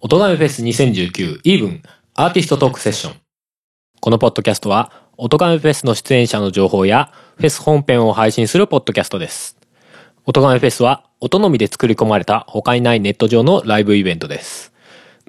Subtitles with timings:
[0.00, 1.82] 大人フェス2019イーブン
[2.14, 3.14] アーティストトークセッション。
[4.00, 9.56] このポッドキャストは、オトガメフェスの出演者の情報や、フェス本編を配信するポッドキャストです。
[10.26, 14.72] オトガメフェスは、音のみで作り込まれた他にないネット上のライブイベントです。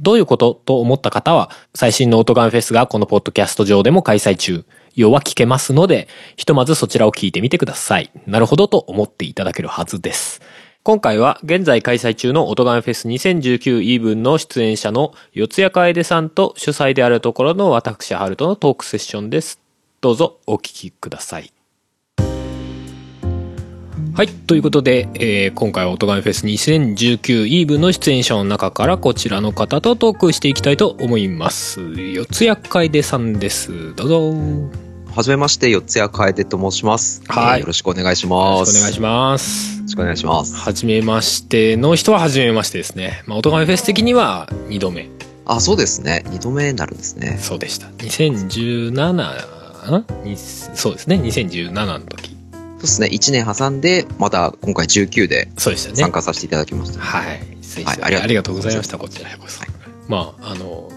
[0.02, 4.66] どういうことと思った方は、最新のオトガメフェスがこのポッドキャスト上でも開催中。
[4.96, 8.12] 要は聞けますので、ひとまずそちらを聞いてみてください。
[8.28, 10.42] なるほどと思っていただけるはずです。
[10.86, 19.62] 今回は現在開催中のオトガメフェス2019イーブンの出演者の四谷楓さんと主催であるところの私ハルトのトークセッションです。
[20.02, 21.54] どうぞお聞きください。
[22.18, 24.28] はい。
[24.28, 31.80] ということで、えー今回はオトガメフェス2019イーブンの出演者の中からこちらの方とトークしていきたいと思います。
[31.80, 33.96] 四谷楓さんです。
[33.96, 34.93] どうぞ。
[35.14, 37.22] よはじめまして、四谷楓と申します。
[37.28, 38.74] はいえーよろしくお願いしろます。
[38.74, 39.78] しくお願いします。
[39.78, 40.56] よろしくお願いします。
[40.56, 43.22] はじめましての人ははじめましてですね。
[43.28, 45.10] まあ、オトガメフェス的には2度目。
[45.46, 46.24] あ、そうですね。
[46.30, 47.38] 二度目になるんですね。
[47.40, 47.88] そうでした。
[47.88, 49.12] 2017
[50.00, 51.18] んにそうですね。
[51.18, 52.30] 2017の時。
[52.32, 53.08] そうですね。
[53.08, 55.96] 一年挟んで、また今回19でそうでしたね。
[55.96, 56.94] 参加させていただきました。
[56.94, 58.98] しましたはいありがとうございました。
[58.98, 59.60] こちらこそ。
[59.60, 59.70] はい
[60.08, 60.90] まあ、あの、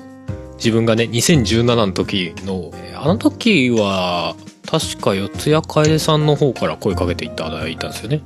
[0.57, 4.35] 自分がね、2017の時の、えーあの時は、
[4.69, 8.23] 確か四谷楓さんの方から声かけていただいたんですよね。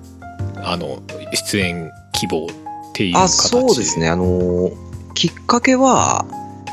[0.63, 2.49] あの、出演希望っ
[2.95, 3.59] ていう形で。
[3.59, 3.99] あ、そうです。
[3.99, 4.09] ね。
[4.09, 4.73] あのー
[5.15, 6.25] きっかけは、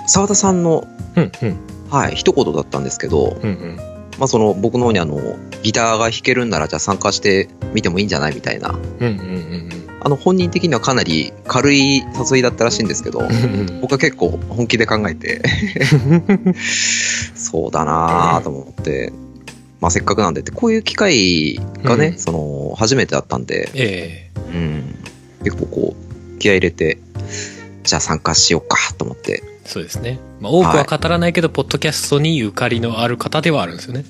[0.07, 1.57] 沢田さんの、うん、うん、
[1.89, 3.77] はい、一言だったんですけど、うん、うん。
[4.19, 5.19] まあその僕の方にあの、
[5.63, 8.35] ギターが弾けるんならじゃあ参加してみてもいいんじゃない？
[8.35, 8.69] みたいな。
[9.99, 13.21] あの本人的にはかなり軽い誘いだったらしいんですけど。
[13.81, 15.41] 僕は結構本気で考えて、
[17.35, 19.13] そうだなぁと思って、
[19.79, 24.95] まあせっかくなんでって、こういう機会がね、うんその、初めてだったんで、ええうん、
[25.43, 26.97] 結構こう、気合い入れて、
[27.83, 30.19] じゃあ参加しようかと思って、そうですね。
[30.39, 34.05] まあ、多くは語らないけど、ポッドキャストにゆかりのある方ではあるんですよね。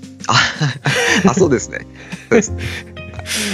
[1.26, 1.88] あ、そうですね。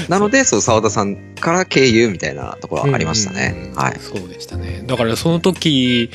[0.09, 3.71] なので、そう、沢田さんから経由みたいなところはありましたうんうんうん。
[3.71, 3.99] ねはい。
[3.99, 4.83] そうでしたね。
[4.85, 6.09] だからその時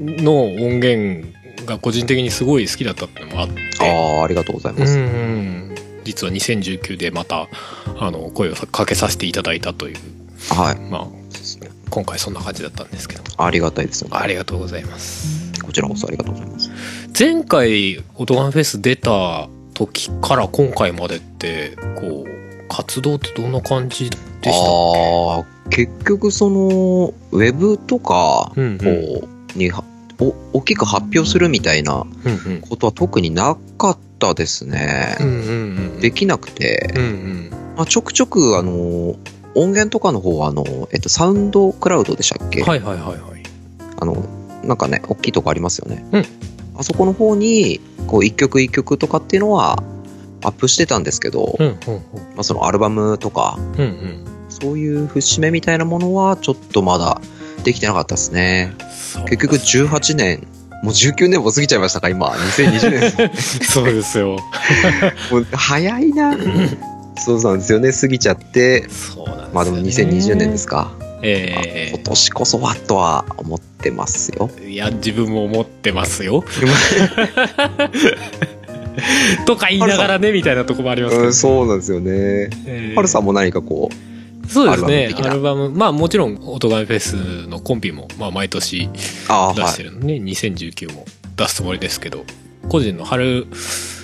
[0.00, 1.26] の音源
[1.66, 3.60] が個人的にすごい好きだったってのもあって。
[3.80, 4.98] ああ、ありがとうございうんます。
[4.98, 5.74] うん。
[6.04, 7.48] 実は2019でまた、
[7.98, 9.96] あの、声をかけさせていただいたという、
[10.54, 10.76] はい。
[10.90, 11.06] まあ、
[11.90, 13.22] 今回そんな感じだったんですけど。
[13.36, 14.16] ありがたいですよね。
[14.16, 15.52] ありがとうございます。
[15.62, 16.70] こちらこそありがとうございます。
[17.18, 22.35] 前回、オトガンフェス出た時から今回までって、こう、
[22.68, 29.84] 活動ってどんな感じでしたああ、結局その、ウェブとか、うんうんこう、には、
[30.20, 32.60] お、大きく発表するみたいなうんうん。
[32.62, 35.16] ことは特になかったですね。
[35.20, 35.40] うんうんう
[35.98, 36.00] ん。
[36.00, 37.50] できなくて、うんうん。
[37.76, 39.16] まあ、ちょくちょく、あの、
[39.54, 42.62] 音源とかの方は、あの、えっと、サウンドクラウドでしたっけ？
[42.62, 43.42] はいはいはいはい。
[44.00, 44.24] あの、
[44.64, 46.04] なんかね、大きいとこありますよね。
[46.12, 46.24] うん
[46.78, 49.82] あそこの方に、こう、一曲一曲とかっていうのは、
[50.46, 51.80] アップしてたんですけど、うんうんま
[52.38, 53.64] あ、そのアルバムとか、うん。
[53.64, 54.24] うんうん。
[54.48, 57.20] そういう節目みたいなものは、ちょっとまだ
[57.64, 58.72] できてなかったですね。
[59.28, 60.46] 結局18年、
[60.82, 62.28] もう19年も過ぎちゃいましたか、今。
[62.28, 63.58] 2020年です。
[63.72, 64.38] そうですよ。
[65.30, 66.36] もう早いな。
[67.18, 68.88] そうなんですよね、過ぎちゃって。
[68.88, 69.50] そうなんですよ、ね。
[69.52, 70.92] まあでも2020年ですか。
[71.22, 74.48] え今年こそはとは思ってますよ。
[74.62, 76.44] えいや、自分も思ってますよ。
[79.46, 82.10] とか言いながらね、みたいなとこもありますけど、うん、そうなんですよね。
[82.10, 84.06] ええハルさんも何かこう、
[84.48, 89.68] そうですねアルバムまあもちろんオトガメフェスのコンピも、まあ、毎年出はい。
[89.68, 91.04] してるのね、2019も
[91.36, 92.24] 出すつもりですけど
[92.68, 93.46] 個人の春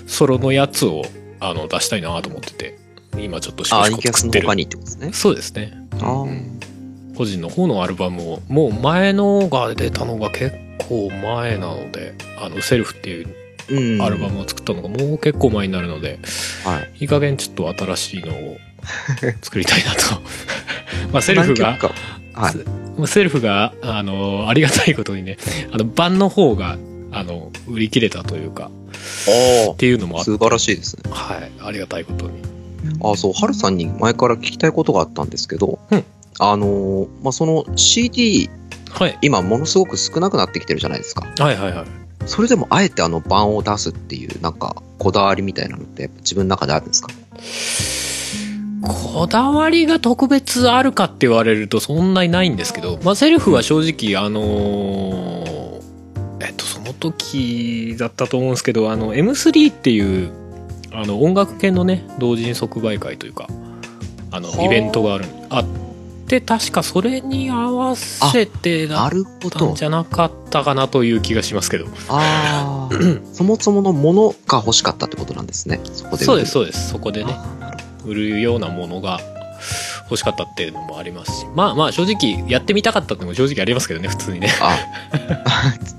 [0.07, 1.03] ソロのやつを
[1.41, 2.79] あの出したいなと思ってて
[3.19, 5.11] 今ちょっとしアニキャス作ってるってことですね。
[5.13, 6.61] そうですねああうん
[7.17, 10.57] 個人の方のアルバムをもう前のが出たのが結
[10.89, 13.42] 構前なのであのセルフっていううん。
[14.01, 16.19] アルバムを作ったのがもう結構前になるので、
[16.65, 16.93] はい。
[17.01, 18.59] いい加減ちょっと新しいのを
[19.43, 19.99] 作りたいなと
[21.13, 21.79] まあセルフが
[22.35, 22.55] はい。
[22.99, 25.39] まあセルフが、あの、ありがたいことにね、
[25.71, 26.79] あの、版の方が、
[27.11, 28.71] あの、売り切れたというか、
[29.67, 31.03] おっていうのもあって、素晴らしいですね。
[31.11, 32.43] はい、ありがたいことに。
[33.03, 36.05] あそう、ハルさんに前から聞きたいことがあったんですけど、うん
[36.39, 38.51] あのーまあ、その CD、
[38.91, 39.19] はい。
[39.23, 41.27] 今ものすごく少なくなってきてるじゃないですか。
[41.39, 42.02] はいはいはい。
[42.27, 47.09] それでもあえてあの版を出すっていう、なんか、こだわりみたいなのって、自分の中であるんですか？
[48.83, 55.81] こだわりが特別あるかって言われるとそんなにないんですけど、まあ、セルフは正直、あのー
[56.41, 60.33] えっと、その時だったと思うんですけど、あの、M3 っていう、
[60.93, 63.47] あの、音楽系のね、同人即売会というか、
[64.33, 64.65] あの、はあ。
[64.65, 65.67] イベントがある、あっっ
[66.33, 69.11] て確かそれに合わせてだっ
[69.51, 69.85] たんじ。
[69.85, 72.95] ゃなかったかなという気がしますけどああ。
[73.33, 75.81] そもそものものが欲しかったってことなんですね。
[75.85, 76.25] そこで。
[76.25, 77.37] そうですそうですそこでね
[78.05, 79.21] 売るようなものが
[80.05, 84.49] 欲しかったっていうのもありますしまあまあ正直やってみたかったってのも正直ありますけどね普通にね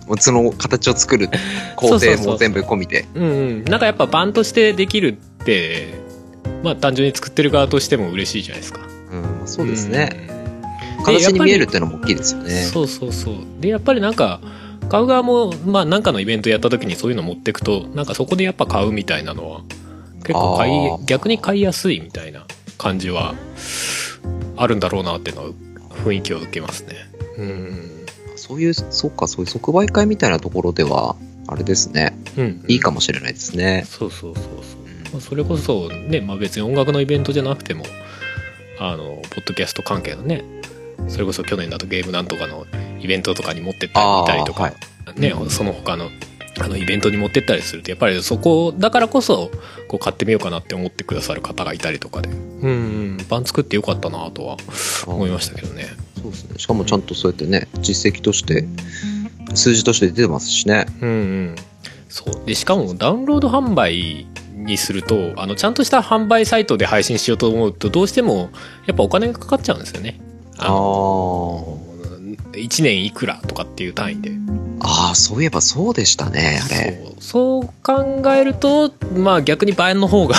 [0.08, 1.30] どあ、 その形を作る
[1.76, 3.06] 工程も全部込みで。
[3.16, 3.28] うんう
[3.62, 5.94] んなんかやっぱバンとしてできるって
[6.64, 8.93] まあ単純に作ってる側としても嬉しいじゃないですかうん、
[9.46, 10.28] そうですね。
[10.28, 10.34] うん
[11.04, 12.50] 形に見えるっでていうのも大きいですよね。
[12.64, 14.40] そうそうそうでやっぱりなんか
[14.88, 19.62] 買う側もまあなんかのイベントやった時にそういうの持ってくとなんかそこでやっぱ買うみたいなのは
[20.20, 22.46] 結構買い逆に買いやすいみたいな
[22.78, 23.36] 感じは
[24.56, 25.50] あるんだろうなっていうのは
[26.06, 26.96] 雰囲気を受けますね
[27.38, 27.94] うん
[28.44, 31.16] そういう、そうか、そういう即売会みたいなところでは、
[31.48, 32.18] あれですね。
[32.38, 33.86] うんいいかもしれないですね。
[33.88, 34.54] そうそうそうそう
[35.14, 37.86] まあそれこそね、まあ、別に音楽のイベントじゃなくても
[38.86, 40.44] あのポッドキャスト関係のね
[41.08, 42.66] それこそ去年だとゲームなんとかの
[43.00, 44.66] イベントとかに持ってったり見たりとか、
[45.06, 46.10] あーね、うんその他の
[46.62, 49.50] あのイベントに持ってったりするとやっぱりそこだからこそ
[49.88, 52.72] こう買ってみようかなって思ってくださる方がいたりとかでうんう
[53.16, 53.18] ん。
[53.30, 54.58] パン作ってよかったなとは
[55.06, 55.88] 思いましたけどね。
[56.22, 56.60] そうですね。
[56.60, 58.66] しかもちゃんとそうやってね、実績として、
[59.54, 60.86] 数字として出てますしね。
[61.02, 61.56] うんうん。
[62.08, 62.46] そう。
[62.46, 64.26] でしかもダウンロード販売
[64.64, 68.50] にするとあのちゃんとした販売サイトで配信しようと思うとどうしても
[68.86, 70.20] やっぱお金がかかっちゃうんですよね。
[70.58, 71.94] あのー
[72.54, 74.32] 1年いくらとかっていう単位で。
[74.80, 77.00] あー、そういえばそうでしたね、あれ。
[77.20, 80.36] そう考えるとまあ逆に倍の方が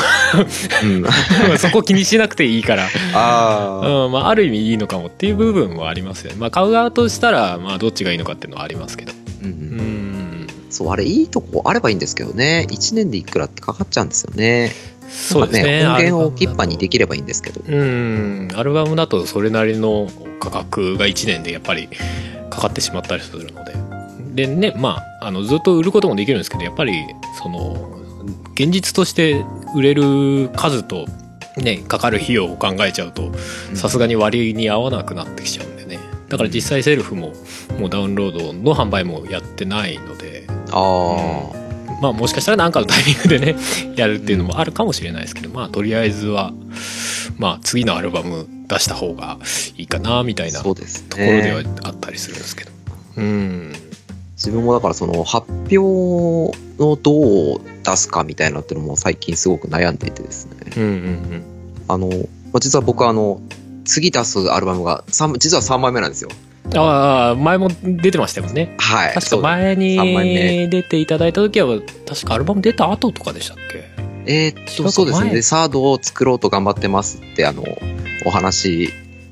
[0.82, 1.04] うん。
[1.58, 4.04] そこ気にしなくていいから、ああ。
[4.06, 6.36] うんまあ、ある意味いいのかもっていう部分もありますよね。
[6.38, 9.12] まあ買う側としたらまあどっちがいいのかっていうのはありますけど。
[9.42, 9.94] うんううんん
[10.74, 12.66] そう、あれいいとこあればいいんですけどね。
[12.70, 14.72] 1年でいくらってかかっちゃうんですよね。
[15.08, 15.86] そうですね。
[15.86, 17.60] 音源を置きっぱにできればいいんですけど。
[17.66, 18.48] うん。
[18.54, 20.08] アルバムだとそれなりの
[20.40, 21.88] 価格が1年でやっぱり
[22.50, 23.74] かかってしまったりするので。
[24.34, 27.04] でねまああのずっと売ることもできるんですけどやっぱり
[27.40, 28.00] その
[28.54, 29.44] 現実として
[29.76, 31.06] 売れる数と
[31.56, 33.30] ねかかる費用を考えちゃうと
[33.74, 36.00] さすがに割に合わなくなってきちゃうんでね。
[36.28, 37.32] だから実際セルフも
[37.78, 41.64] もうダウンロードの販売もやってないのでああ。
[42.02, 43.56] まあもしかしたら何かのタイミングでね
[43.96, 46.52] やるっていうのもあるかもしれないですけどまあとりあえずは
[47.38, 49.38] まあ次のアルバム出した方が
[49.76, 51.70] いいかなみたいなとこそうですろではね。
[51.84, 52.70] あったりするんですけど
[53.16, 53.72] うん
[54.36, 56.52] 自分もだからその発表を
[57.02, 60.72] どう出すかみたいなっていうのも最近すごく悩んでいてですね。
[60.76, 61.42] うんうん
[61.88, 62.14] あの、ま
[62.54, 63.40] あ実は僕はあの、
[63.84, 66.30] 次出すアルバムが三実は3枚目なんですよ。
[66.64, 68.75] うんああ前も出てましたよね。
[68.78, 69.14] はい。
[69.14, 71.78] 確か前に出ていただいた時は
[72.08, 73.84] 確かアルバム出た後とかでしたっけ？
[74.26, 75.26] えーっと、そうですね。
[75.26, 77.62] 前で、サードを作ろうと頑張ってますって、あの、
[78.25, 78.88] お話、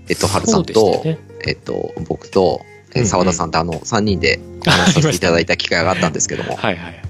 [0.08, 1.19] えっと、春さんと、ね。
[1.46, 2.61] えっと、僕と、
[3.06, 7.02] 澤田さんとあの、3人でお話しさせていただいた機会があったんですけども、はいはい。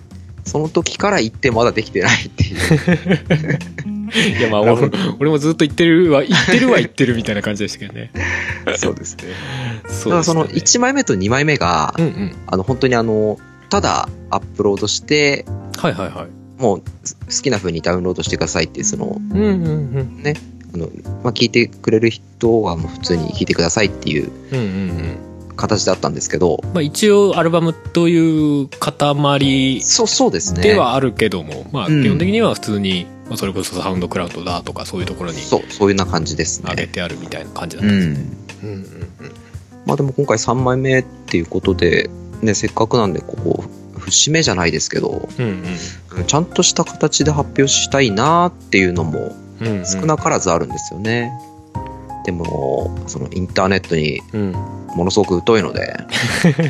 [0.44, 3.58] その時から行ってまだできてないっていう。
[4.14, 8.10] いやまあ俺俺もずっと言ってるは言ってるは言ってるみたいな感じでしたけどね。
[8.76, 9.24] そうですね。
[9.88, 12.36] そだからそのでしたね1枚目と2枚目が、うんうん。
[12.46, 13.38] あの、本当にあの、
[13.70, 15.44] ただアップロードして、
[15.78, 16.62] はいはいはい。
[16.62, 19.48] もうす好きな風にダウンロードしてくださいってその、うんうんう
[20.02, 20.22] ん。
[20.74, 20.88] あの、
[21.24, 24.68] まあ、聞いてくれる人はもう普通に聞いてくださいっていううんうんう
[25.28, 25.32] ん。
[25.56, 30.62] 形だったんですけど、まあ一応アルバムという塊そう、そうですね。
[30.62, 32.02] ではあるけども、まあうん。
[32.02, 36.88] 基本的には普通に、まあ、それこそサウンドクラウドだとかそういうところにそう、そういうような感じです上げね。
[36.88, 37.90] てあるみたいな感じだっうん。
[37.90, 38.26] たんですね。
[38.62, 39.32] うんうんうん
[39.84, 42.08] まあでも今回3枚目っていうことで、
[42.40, 43.64] ね、せっかくなんで、ここ、
[43.98, 51.32] 節目じゃないですけど、うんうんちゃんとした形で発表したいなっていうのもうんうんうん少なからずあるんですよね。
[52.26, 55.96] でも、そのインターネットにうんものすごく疎いので、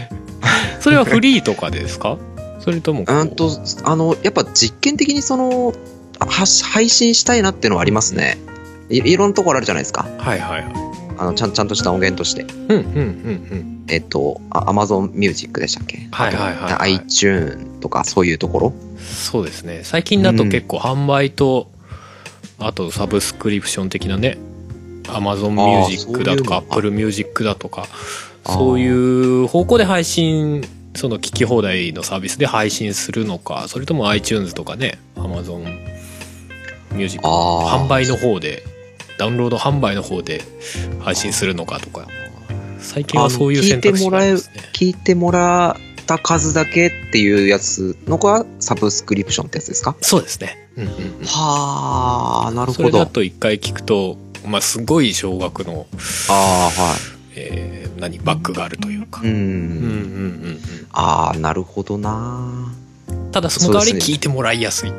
[0.80, 2.16] それはフリーとかですか？
[2.60, 3.50] それともこううんと、
[3.84, 5.72] あの、やっぱ実験的にその、は
[6.26, 8.38] 配信したいなっていうのはありますね。
[8.90, 10.06] いいろんなところあるじゃないですか。
[10.18, 10.74] はいはいはい。
[11.18, 12.42] あの、ちゃん、ちゃんとした音源として。
[12.42, 12.80] うんうんう
[13.54, 16.08] んえっと、あ Amazon Music でしたっけ？
[16.10, 16.96] はいはいはいはい。
[16.98, 18.68] iTune とかそういうところ？
[18.68, 19.80] うんそうですね。
[19.82, 21.70] 最近だと結構販売と、
[22.58, 24.38] あとサブスクリプション的なね
[25.04, 26.78] Amazon あー Music だとかそういうの。
[26.78, 27.86] Apple Music だとか
[28.46, 30.64] そういう方向で配信
[30.94, 35.64] その聞き放題のサービスで配信するのかそれとも iTunes とかね Amazon
[36.94, 38.62] Music あー販売の方で
[39.18, 40.42] ダウンロード販売の方で
[41.00, 42.06] 配信するのかとか
[42.78, 49.94] 最近はそういう選択肢がありますね聞いてもらった数だけっていうやつのがサブスクリプションってやつですか？
[50.00, 52.90] そうですね、うんうんうんはあ、なるほど。
[52.90, 55.86] それだと一回聞くとまあ、すごい小学の、
[56.28, 56.98] ああ、はい。
[57.36, 59.20] えー何、バックがあるというか。
[59.22, 59.28] うん。
[59.28, 59.46] うんうんう
[60.50, 62.74] んああ、なるほどな
[63.08, 63.30] うん。
[63.30, 64.92] ただ、その代わり聞いてもらいやすい。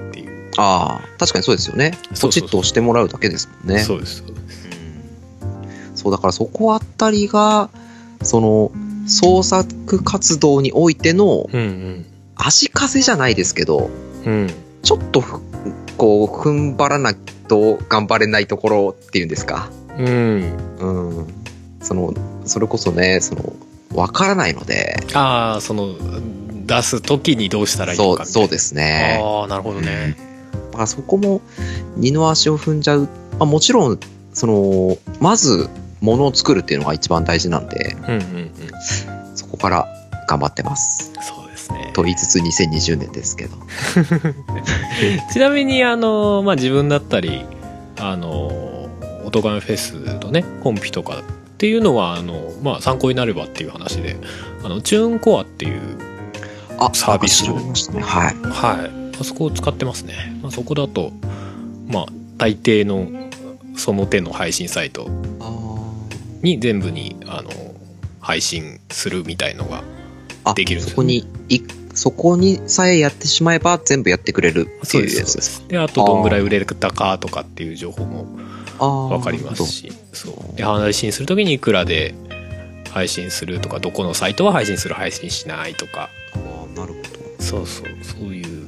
[0.58, 1.92] ああ、確かにそうですよね。
[1.92, 3.80] そうそうそうポチッと押してもらうだけですもんね。
[3.82, 4.24] そうです。
[5.96, 7.70] そうだからそこあたりが、
[8.22, 8.72] その、
[9.08, 12.06] 創作活動においてのうん
[12.36, 13.90] 足かせじゃないですけど、
[14.26, 14.34] うん。
[14.34, 14.54] うん。
[14.82, 15.40] ちょっとふ、
[15.98, 17.16] こう、踏ん張らない
[17.48, 19.70] と頑張れないところっていうんですか。
[19.98, 20.58] うん。
[20.80, 21.28] うん。
[21.82, 22.14] その、
[22.46, 23.54] それこそね、その、
[23.94, 25.96] わからないので、ああ、その、
[26.66, 28.48] 出す時にどうしたらいいのそう、かみたいな。
[28.48, 29.22] そうですね。
[29.22, 30.33] ああ、なるほどね。
[30.74, 31.42] だからそこも
[31.96, 33.02] 二の足を踏んじゃう。
[33.34, 34.00] まあ、もちろん、
[34.34, 35.70] その、まず、
[36.02, 38.52] ものを作るっていうのが一番大事なんで、うんうんうん。
[39.36, 39.88] そこから
[40.28, 41.14] 頑張ってます。
[41.22, 41.92] そうですね。
[41.94, 43.56] と言いつつ2020年ですけど。
[45.32, 47.46] ちなみに、あの、まあ、自分だったり、
[48.00, 48.30] あの、
[49.26, 51.24] オトガメフェスのね、コンピとかっ
[51.60, 54.18] ていうのは、あの、まあ、参考になればっていう話で、
[54.64, 55.80] あの、チューンコアっていう、
[56.80, 58.02] あ、サービスをね。
[58.02, 58.36] はい。
[58.50, 59.03] はい。
[59.24, 60.38] あそこを使ってますね。
[60.42, 61.12] まあ、そこだと、
[61.88, 62.06] まあ、
[62.38, 63.08] 大抵の、
[63.76, 65.08] その手の配信サイト
[65.40, 65.54] あ
[66.42, 67.50] に全部に、あの、
[68.20, 69.84] 配信するみたいのが、
[70.56, 71.62] できるんですよそこに、い、
[71.94, 75.68] そこにさえやってしまえば全部やってくれるっていうやつですか。
[75.68, 78.28] で、あと、どんぐらい売れたかとかっていう情報も
[78.80, 79.08] ああ。
[79.10, 80.58] わかりますし、そう。
[80.58, 82.14] で、配信するときにいくらで
[82.92, 86.10] 配信するとか、どこのサイトは配信する、配信しないとか。
[86.34, 87.44] あーなるほど。
[87.44, 88.63] そうそう、そういう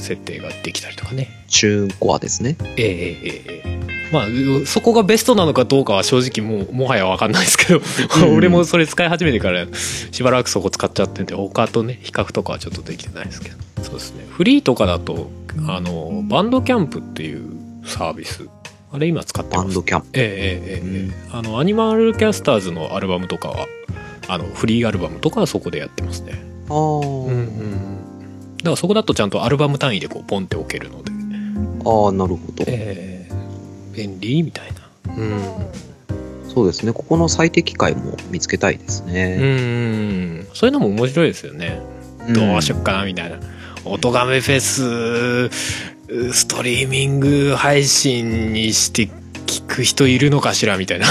[0.00, 1.28] 設定ができたりとかね。
[1.48, 2.56] チューンコアですね。
[2.76, 3.80] ええええええ
[4.12, 7.80] まあ、うそこがベストなのかどうかは正直もう、 もはやわかんないですけど、
[8.26, 9.66] うん俺もそれ使い始めてから、
[10.10, 13.56] しばらくそこ使っちゃってて、他とね、比較とかはちょっとできてないですけど。
[13.82, 14.24] そうですね。
[14.28, 15.30] フリーとかだと、
[15.68, 17.42] あの、バンドキャンプっていう
[17.84, 18.48] サービス。
[18.92, 19.66] あれ今使ってます。
[19.66, 20.06] バンドキャンプ。
[20.14, 23.68] ええええええあの、アニマルキャスターズのアルバムとかは、
[24.26, 26.42] あの、フリーアルバムとかはそこでやってますね。
[26.68, 27.99] ああ、うんうん。
[28.60, 31.10] だからそこだとちゃんとアルバム単位でこう、ポンって置けるので。
[31.84, 32.64] ああ、なるほど。
[32.66, 33.30] ええ
[33.96, 34.68] 便利みたい
[35.06, 35.14] な。
[35.16, 35.40] うん。
[36.48, 36.92] そうですね。
[36.92, 39.36] ここの最適解も見つけたいですうね。
[39.36, 40.46] ん。
[40.54, 41.80] そういうのも面白いですよね。
[42.34, 43.38] どうしよっかなみたいな。
[43.84, 45.48] 音ガメフェス、
[46.32, 49.08] ストリーミング配信にして
[49.46, 51.06] 聞く人いるのかしらみたいな。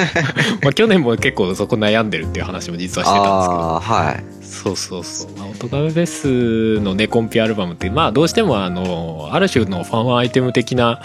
[0.62, 3.60] まあ去年も結構そこ悩んでるっていう話も実はしてたんですけど。
[3.60, 4.24] ああ、はい。
[4.54, 5.32] そうそうそう。
[5.36, 11.02] まあ、音ガメフェスのね、コンピアルバムって、まあどうしてもあの、ある種のファンアイテム的な、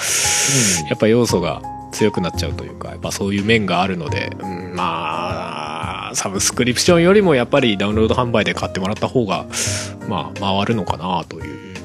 [0.89, 9.45] やっぱ要素が強くなっちゃうというか、やっぱそういう面があるので、うん、まあ、サブスクリプションよりもやっぱりダウンロード販売で買ってもらった方が、
[10.07, 11.75] まあ、回るのかなという、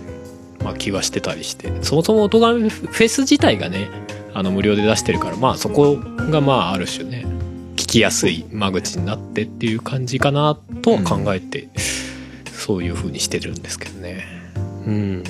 [0.62, 3.88] まあ気はしてたりして、そもそも音ガメフェス自体がね、
[4.35, 7.34] あの無料で出してるから、まあそこがまあある種ね、聞
[7.95, 11.69] きやすい間口になってっていう感じかなとは考えて、
[12.53, 14.25] そういう風にしてるんですけどね。
[14.85, 15.25] うん。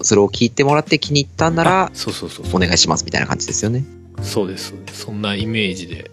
[0.00, 2.46] それを聞いてもらって気に入ったんなあら、そうそうそう。
[2.54, 3.84] お願いしますみたいな感じですよね。
[4.22, 4.74] そうです。
[4.92, 6.08] そんなイメージで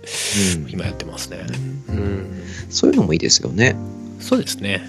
[0.58, 1.46] うん今やってますね。
[1.89, 2.44] うん。
[2.72, 3.75] そういうのもいいですよね。
[4.20, 4.82] そうですね。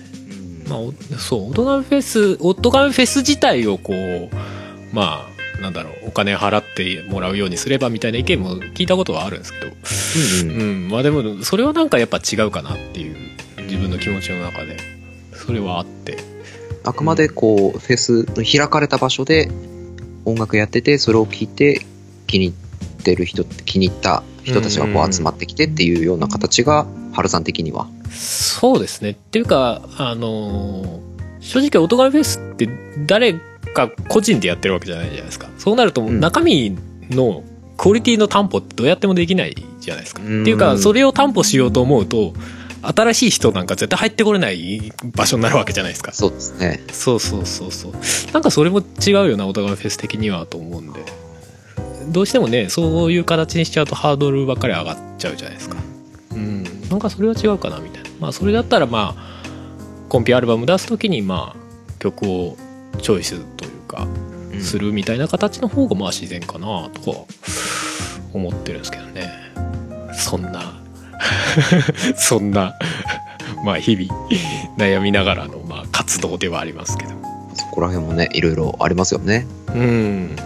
[0.66, 4.30] まあ、おそう、オトガメフェス、オトガメフェス自体をこう、
[4.94, 13.16] まあ、なんだろう、お金払ってもらうようにすればみたいな意見も聞いたことはあるんですけど、うんうんうん、まあでも、それはなんかやっぱ違うかなっていう、
[13.62, 14.76] 自分の気持ちの中で、
[15.34, 16.18] それはあって。
[16.84, 19.50] あくまでこう、フェスの開かれた場所で
[20.24, 21.84] 音楽やってて、それを聞いて
[22.26, 27.88] 気に入ってる人って、気に入った人たちがこう集まってきてっていうような形が、春さん的には。
[28.10, 29.10] そうですね。
[29.10, 32.68] っていうか、あのー正直オトガメフェスって
[33.06, 33.36] 誰
[33.76, 35.48] か個人でやってるわけじゃないじゃないですか。
[35.58, 36.76] そうなるとうん中身
[37.10, 37.44] の
[37.76, 40.22] クオリティの担保ってどうやってもできないじゃないですか。
[40.24, 42.32] うんっていうか、それを担保しようと思うと、
[42.82, 46.12] 新しい人なんか絶対入ってこれない場所になるわけじゃないですか。
[46.12, 46.84] そうですね。
[46.92, 47.92] そうそうそうそう。
[48.32, 51.00] なんかそれも違うよな、オトガメフェス的にはと思うんで。
[52.08, 55.76] どうしてもね、そういう形にしちゃうとハードルばっかり上がっちゃうじゃないですか。
[56.32, 56.64] うん。
[56.88, 58.10] なんかそれは違うかな、みたいな。
[58.20, 59.36] まあそれだったらまあ、
[60.08, 61.56] コンピアルバム出すときにまあ、
[61.98, 62.56] 曲を
[62.96, 67.18] チョイスというか、うんするみたいな形の方がまあ自然かな、とか
[68.32, 69.30] 思ってるんですけどね。
[70.14, 70.80] そんな、
[72.16, 72.74] そんな、
[73.64, 74.28] まあ日々
[74.76, 77.10] 悩みながらのまあ活動ではありますけど。
[77.54, 79.46] そこら辺もね、いろいろありますよね。
[79.74, 80.36] うん。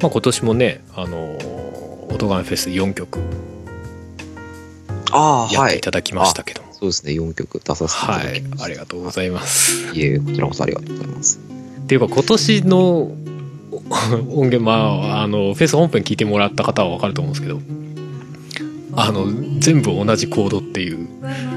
[0.00, 1.36] まあ今年もね、あの、
[2.10, 3.18] オトガメフェス4曲
[5.12, 5.80] やってい。
[5.80, 6.69] ただきましたけども。
[6.80, 8.64] そうですね、4曲出させていたはいだきまし、た。
[8.64, 9.92] ありがとうございます。
[9.92, 11.38] いえ、こちらこそありがとうございます。
[11.82, 13.12] っていうか今年の
[14.30, 17.60] 音源まああのフェス本編聞いてもらった方は分かると思うんですけど
[18.94, 19.26] あの
[19.60, 21.08] 全部同じコードっていう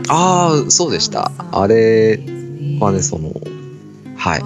[0.07, 1.31] ああ、そうでした。
[1.51, 2.19] あれ
[2.79, 3.33] はね、その、
[4.15, 4.41] はい。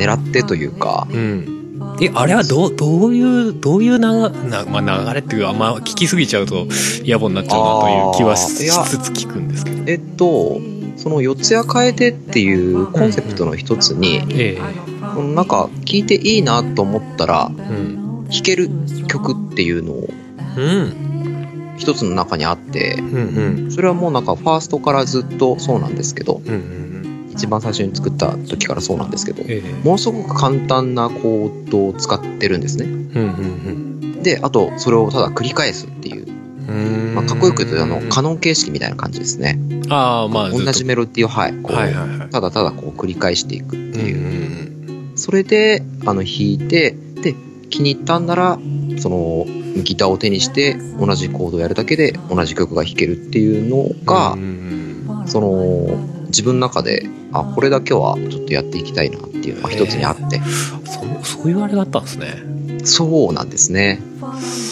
[0.00, 1.55] 狙ってというか、うん
[2.00, 6.66] えあれはどうどういうどういうなな、まあ、流れっていうかあんま聞きすぎちゃうと
[7.04, 9.82] 野暮になっちゃうなという気はしつつ聞くんですけど。
[9.86, 10.60] えっと、
[10.96, 14.58] その四谷楓っていうコンセプトの一つに、え
[15.14, 18.06] このなんか聴いていいなと思ったらえうん。
[18.28, 18.68] 弾ける
[19.06, 20.08] 曲っていうのを
[20.56, 21.76] うん。
[21.78, 23.70] 一つの中にあって、うんうん。
[23.70, 26.85] それはもうなんかファーストからずっとそうなんですけど、うんうん
[27.36, 29.84] 一番最初に作った時からそうなんですけど、ええ。
[29.84, 32.84] ものすごく簡単なコードを使ってるんですね。
[32.86, 37.14] うんうんで、あと、それをただ繰り返すっていう、うん。
[37.14, 39.56] まあ、かっこよく言うと、あの、カノン形式みたいな感じですね。
[39.88, 42.30] ああまあ同じメロディーを、はい、こう、はいはいはい。
[42.30, 44.16] ただただこう繰り返していくっていう。
[44.16, 44.56] うん
[45.16, 47.34] それで、あの、弾いて、で、
[47.70, 48.58] 気に入ったんなら、
[48.98, 49.46] その、
[49.82, 54.42] ギターを手にして、同じコードをやるだけで同じ曲が弾けるっていうのが、うんう
[55.24, 57.08] んその、自分の中で、
[57.40, 60.40] あ、これだけはちょっとやっていきたいなっていうのが一つにあって、
[60.84, 62.42] そそういうあれがあったんですね。
[62.84, 64.00] そうなんですね。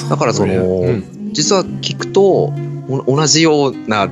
[0.09, 1.31] だからその、うん。
[1.33, 2.53] 実は聞くと、
[2.89, 4.09] お同じような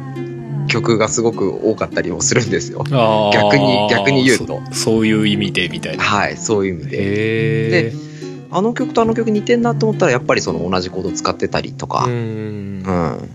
[0.69, 2.85] 曲がすごく多かったりもするんですよ。
[3.33, 4.61] 逆に逆に言うと。
[4.73, 6.03] そそういう意味でみたいな。
[6.03, 6.97] はい、そういう意味で。
[6.97, 7.01] へ
[7.89, 7.93] え
[8.55, 12.05] あの曲とあの曲似てんなと思ったら、やっぱりその同じコード使ってたりとか。
[12.07, 13.31] う、うん。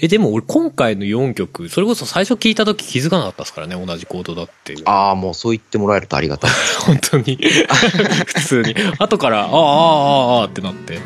[0.00, 4.72] えでも俺今回の4曲それこそ最初聞いた時気づかなかったですからね同じコードだって。
[4.72, 6.50] いうああ、もうそう言ってもらえるとありがたい。
[6.86, 7.36] 本当に。
[8.26, 8.74] 普通に。
[8.98, 10.98] 後からああああああってなって。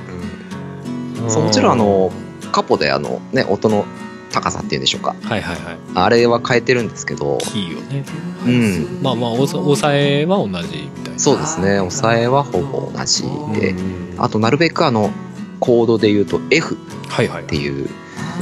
[1.28, 2.12] そうもちろんあの、
[2.52, 3.84] カポであの、ね、音の
[4.32, 5.14] 高さっていうんでしょうか。
[5.22, 5.76] はいはいはい。
[5.94, 8.04] あれは変えてるんですけど、キーをね。
[8.46, 8.98] うん。
[9.02, 11.18] まあまあ抑えは同じみたいな。
[11.18, 11.78] そうですね。
[11.78, 13.22] 抑えはほぼ同じ
[13.60, 14.14] で、うん。
[14.18, 15.10] あとなるべくあの、
[15.58, 17.44] コードで言うと F っはいはい。
[17.44, 17.88] ていう、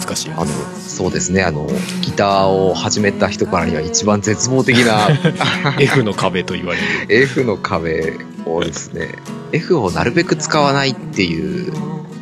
[0.01, 1.67] 難しいあの、そうですね、あの、
[2.03, 5.09] ギターを始めた人からには一番絶望的な
[5.79, 8.14] F の壁と言われる F の壁
[8.47, 9.14] をですね、
[9.53, 11.73] F をなるべく使わないっていう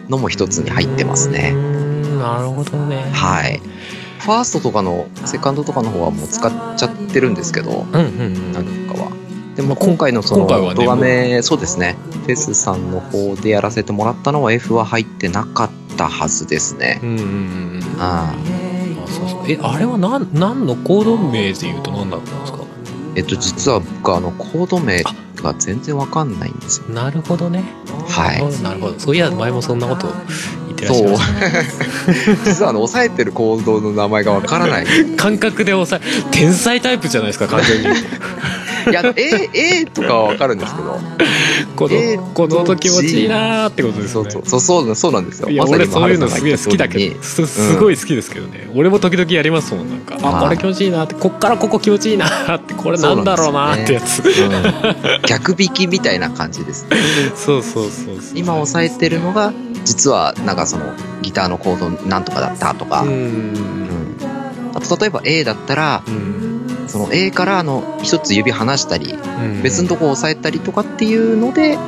[0.08, 1.52] のも一つに入ってますね。
[1.54, 1.86] うん
[2.18, 3.60] なるほどねはい。
[4.18, 9.12] ファーストとかの、セカンドとかの方はもう使っちゃってるんですけど、うんうんうん何かは。
[9.54, 17.00] でも今回のその、今回はね動画め、そうですね、フェスさんの方でやらせてもらったのは F は入ってなかったはずですね。
[17.02, 18.00] うんうんうんうん。
[18.00, 18.34] ああ。
[19.08, 19.44] そうそう。
[19.50, 22.58] えあれは何何のコード名で言うと何だったんですか？
[23.14, 25.02] えっと、実は僕、あの、コード名
[25.36, 26.88] が全然わかんないんですよ。
[26.94, 27.64] なるほどね。
[28.08, 28.62] はい。
[28.62, 30.08] なるほどそういや前もそんなこと
[30.66, 31.16] 言ってらっしゃいそう。
[31.16, 31.24] まし。
[32.44, 34.86] 実はあの、押さえてるコードの名前がわからない。
[34.86, 37.86] た 感覚で押さえ天才タイプじゃないですか完全に
[38.90, 40.98] いや、あの A、A とかはわかるんですけど。
[41.76, 44.08] こえーのこの音気持ちいいなーってことですね。
[44.12, 45.48] そうそう、そう、そうそうなんですよ。
[45.50, 50.18] いや俺そういうのすげえ好きだ今けどすすごい好きですけどね、俺も時々やりますもんなんか。
[50.22, 50.44] あはい。
[50.44, 51.14] これ気持ちいいなって。
[51.14, 52.74] こっからここ気持ちいいなって。
[52.74, 54.20] これなんだろうなってやつ。
[54.20, 54.26] うん
[55.26, 56.86] 逆弾きみたいな感じです。
[57.34, 58.16] そうそうそうそう。
[58.34, 59.52] 今押さえてるのが、
[59.84, 60.84] 実はなんかその、
[61.22, 63.02] ギターのコードなんとかだったとか。
[63.02, 63.12] ううん
[63.52, 63.56] ん。
[64.74, 66.45] あと例えば A だったら、うん
[66.86, 69.62] その A からあの、一つ指離したり、うん。
[69.62, 71.78] 別のとこ押さえたりとかっていうので、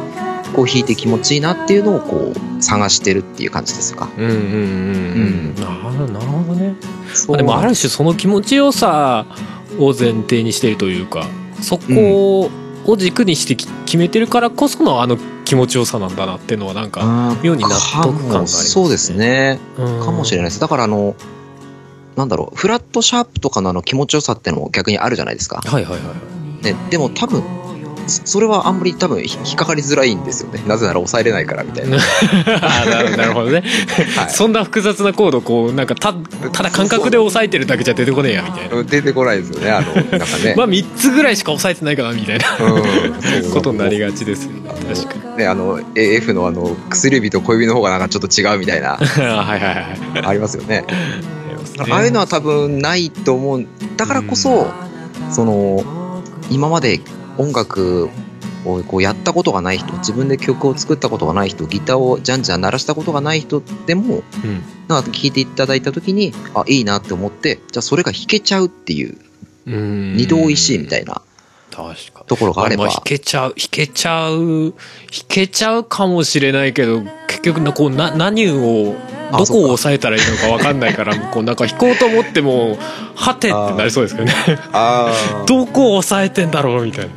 [0.54, 4.08] こう弾いて気持ちいいなっていうのをこう探してるっていう感じですか。
[4.16, 4.44] うんうんうんう
[5.54, 5.54] ん。
[5.54, 6.74] なるほどね。
[7.14, 9.26] そまあでもある種その気持ちよさ
[9.78, 11.26] を前提にしているというか
[11.60, 12.50] そこ
[12.86, 17.68] を軸にしてき決めてるからこそのあの気持ちよさなんだなっていうのはなんか妙に納
[18.02, 18.32] 得感がありますね。
[18.32, 19.58] かもそうですね。
[19.76, 20.60] かかもしれないです。
[20.60, 21.14] だからあの、
[22.18, 25.62] なんだろう、フラットシャープとかのあの気持ちよさってのも逆にあるじゃないですか。
[25.64, 27.44] はいはいはいね、でも多分、
[28.08, 30.60] そそれはあんまり多分引っかかりづらいんですよね。
[30.66, 31.98] なぜなら抑えれないからみたいな。
[32.62, 33.62] あなるなるほどね、
[34.16, 36.12] はいそんな複雑なコードこうなんかた
[36.52, 40.54] ただ感覚で押さえてるだけじゃ出てこねえやみたいな出てこないですよね、あの、なんかね。
[40.58, 50.84] まあ3つぐらいしか押さえてないかなみたいなうんことになりがちですよね確かにね、あの、AF のあの、薬指と小指の方がなんかちょっと違うみたいな、 はいはいはいありますよね。
[51.78, 53.66] あああいうのは多分ないと思う。
[53.96, 54.66] だからこそ、
[55.30, 57.00] その、今まで
[57.36, 58.08] 音楽
[58.64, 64.62] をこうやったことがない人、自分で曲を作ったことがない人、ギターをじゃんじゃん鳴らしたことがない人でも、うん。
[64.88, 69.18] なんか聴いていただいた時に、あ、いいなって思って、じゃあそれが弾けちゃうっていう、
[69.66, 70.16] うん。
[70.16, 71.22] 二度おいしいみたいな
[71.86, 74.74] 確かところがあれば、まあ弾けちゃう弾けちゃう弾
[75.28, 78.96] けちゃうかもしれないけど結局なこうな何を
[79.32, 82.76] どこを押さえたらいいのか分かんないからこうなんか弾こうと思っても
[83.14, 84.34] はてってなりそうですけどね。
[84.72, 85.12] あ
[85.46, 87.08] どこを押さえてんだろうみたい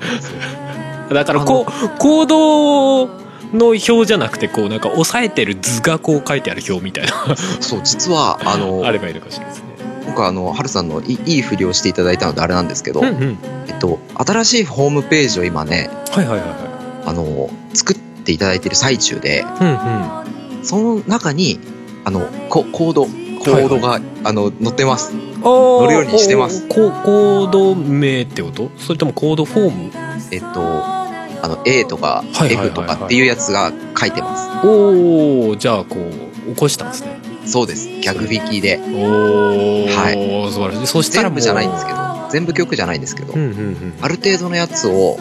[1.09, 1.13] な。
[1.13, 3.09] だからこうコードを
[3.53, 7.35] の表じゃなくてこうなんか押さえてる図がこう書いてある表みたいな。
[7.59, 9.70] そう、実は、あの あ、ればいいのかもしれないですね。
[10.11, 13.37] 今回あの、はるさんのいいいいふりをしていただいたのであれなんですけど、うんうん。
[13.67, 19.41] えっと、新しいホームページを今ね、はいはいはいはあの、作っていただいている最中で、い。
[19.41, 20.65] うんうん。
[20.65, 21.59] その中に、
[22.03, 25.13] あの、ココード、コードが、あの、載ってます。
[25.43, 28.69] 乗るようにしてますココード名ってこと？
[28.77, 29.91] それともコードフォーム？
[30.31, 34.67] えっと、あの、A とかはいはいはいはい F とかっていうやつが書いてます。
[34.67, 37.89] おおじゃあこう起こしたんですねそうです。
[38.01, 38.79] 逆引きで。
[38.93, 40.87] おおは素晴らしい。
[40.87, 41.97] そしたらもう全部じゃないんですけど、
[42.31, 45.17] 全部曲じゃないんですけど、うんうんある程度のやつを、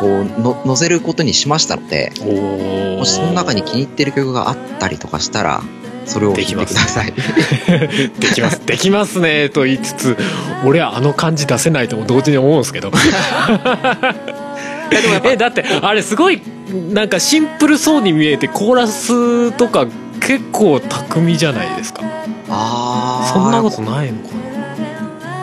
[0.00, 2.12] こうの、載せることにしましたので、
[2.98, 5.62] もしその中に気に入ってる曲があったりとかしたら、
[6.06, 7.12] それを弾いてください。
[7.12, 8.62] できます。
[8.66, 9.20] できます。
[9.20, 10.16] ねと言いつつ
[10.64, 12.92] 俺はあの感じ出せないとも同時に思うんですけど。
[15.24, 16.40] えだってあれすごい
[16.92, 19.86] なんかシンプルそうに見えてコーラスとか
[20.26, 22.02] 結構巧みじゃないですか。
[22.48, 24.28] あーそんなことないのか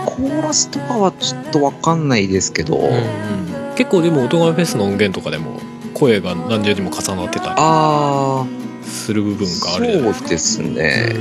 [0.05, 5.59] コーラスとかはちょっとわかんないですけど、な、結構でも音楽フェスの音源とかでも
[5.93, 8.45] 声が何重にも重なってたりあ
[8.83, 10.19] する部分あ、があるじゃないですか。
[10.19, 11.13] そうですね。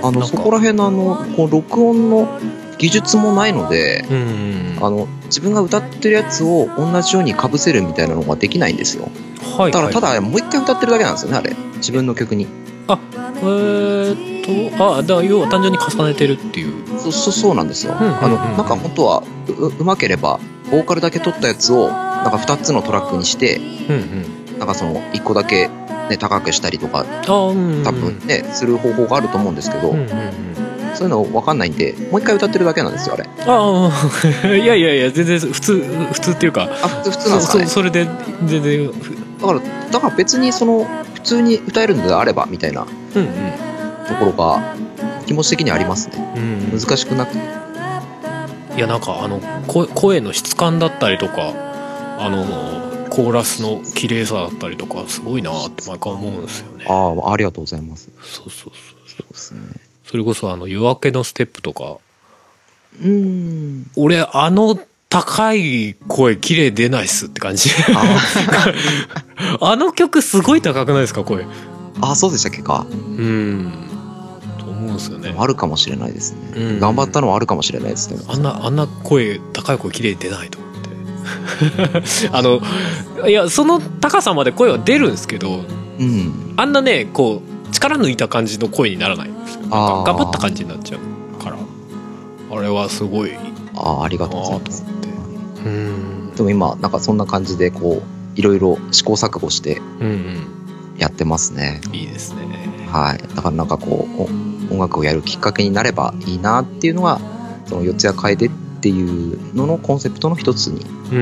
[0.00, 0.06] うん。
[0.06, 0.26] あの、なんか。
[0.28, 2.28] そこら辺のあの、こう、録音の
[2.78, 9.08] 技術もないので、うんうんあの、自分が歌ってるやつを同じように被せるみたいなのができないんですよ。
[9.58, 11.56] はいだから、たはいだ、もう一回歌ってるだけなんですよね、あれ。
[11.78, 12.46] 自分の曲に。
[12.94, 16.98] えーっとあだから要は単純に重ねてるっていう。
[16.98, 17.94] そう、そう、そうなんですよ。
[17.94, 18.18] んうんうん。
[18.24, 23.64] あの、なんか本当はう、うまければ、ボーカルだけ取ったやつを、なんか二つのトラックにして、うん
[24.52, 24.58] うん。
[24.58, 25.68] なんかその、一個だけ、
[26.08, 27.84] ね、高くしたりとか、あうんうん。
[27.84, 30.67] 多分ね、する方法があると思うんですけど、うんうんうん
[30.98, 33.28] そういうの分かんないんで、もう一回歌ってるだけなんですよ、あれ。
[33.46, 33.92] あ
[34.42, 35.74] あ いやいやいや全然普通
[36.12, 37.66] 普通っていうかあ、普通、普通なんですかね。
[37.66, 38.08] それで
[38.46, 38.90] 全然。
[39.40, 39.60] だから、
[39.92, 42.84] だから別にその、普通に歌えるのであれば、みたいな。
[43.14, 43.28] うん
[44.08, 44.74] ところが、
[45.26, 46.32] 気持ち的にありますね。
[46.36, 46.80] うんうん。
[46.80, 47.36] 難しくなく
[48.78, 51.52] いやなんかあの声声の質感だったりとか
[52.18, 56.86] あのコーラスの綺麗さだったりとかすごいなって毎回思うんですよね。
[56.88, 58.08] ああ、ありがとうございます。
[58.22, 58.72] そうそうそう。
[59.08, 59.87] そうですね。
[60.10, 61.98] それこそあの夜明けのステップとか
[63.00, 63.90] うーん。
[63.96, 64.78] 俺あの
[65.10, 68.04] 高い声綺麗出ないっすって感じあ
[69.60, 71.46] あの曲すごい高くないですか声？
[72.00, 72.86] あ、そうでしたっけか。
[72.90, 73.72] うん
[74.58, 76.38] と思うんですよねあるかもしれないですね。
[76.56, 78.18] うん頑張ったのはあるかもしれないですね。
[78.28, 82.60] あんなあんな声高い声綺麗に出ないと思って あの
[83.28, 85.64] いやその高さまで声は出るんですけど
[85.98, 86.54] うん。
[86.56, 89.30] あんなねこう力抜いた感じの声にならない
[89.70, 91.56] なんか頑張った感じになっちゃうから
[92.50, 93.40] あれはすごいな
[93.76, 94.84] ああ、ありがあとうございます。
[96.36, 100.46] でも今、なんかそんな感じで、こう、いろいろ試行錯誤してうん
[100.96, 101.80] やってますね。
[101.86, 103.18] うんいいですねはい。
[103.18, 104.08] だからなんかこ
[104.70, 107.20] う、お音楽をやるきっかけになればいいなっていうのが、
[107.66, 108.50] その四谷楓っ
[108.80, 111.20] ていうののコンセプトの一つにうんう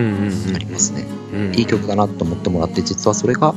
[0.50, 1.06] んなりますね。
[1.32, 3.54] うんいい曲だなと思ってもらって、実はそれが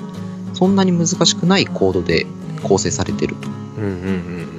[0.53, 2.25] そんなに難しくないコードで
[2.63, 3.47] 構成されてると。
[3.77, 4.58] うんうんうんうん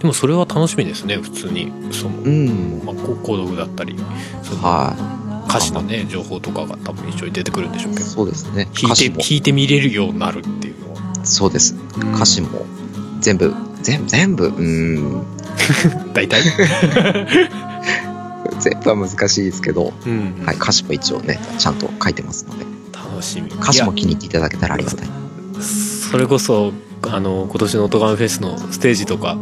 [0.00, 2.82] でもそれは楽しみですね普通にその、うん。
[2.84, 3.96] まあ、こ購読だったり
[4.42, 4.94] そのは
[5.48, 7.96] 歌詞のね情報とかが多分一緒に出てくるんでしょうい。
[7.96, 8.68] けどそうですね。
[8.74, 11.76] 弾いて弾いてみれるようになるっていうのは、そうです。
[12.14, 12.66] 歌詞も
[13.20, 15.22] 全部、全部、全部、うーん。
[16.12, 16.42] 大体？
[18.58, 25.06] 全部は難しいですけど、うん、はい、歌詞も一応ね、ちゃんと書いてますので、楽しみ歌詞もい気に入っていただけたらありがたい。
[25.06, 25.12] や
[25.62, 29.36] それこそあの今年の「オトガメフェス」のステージとか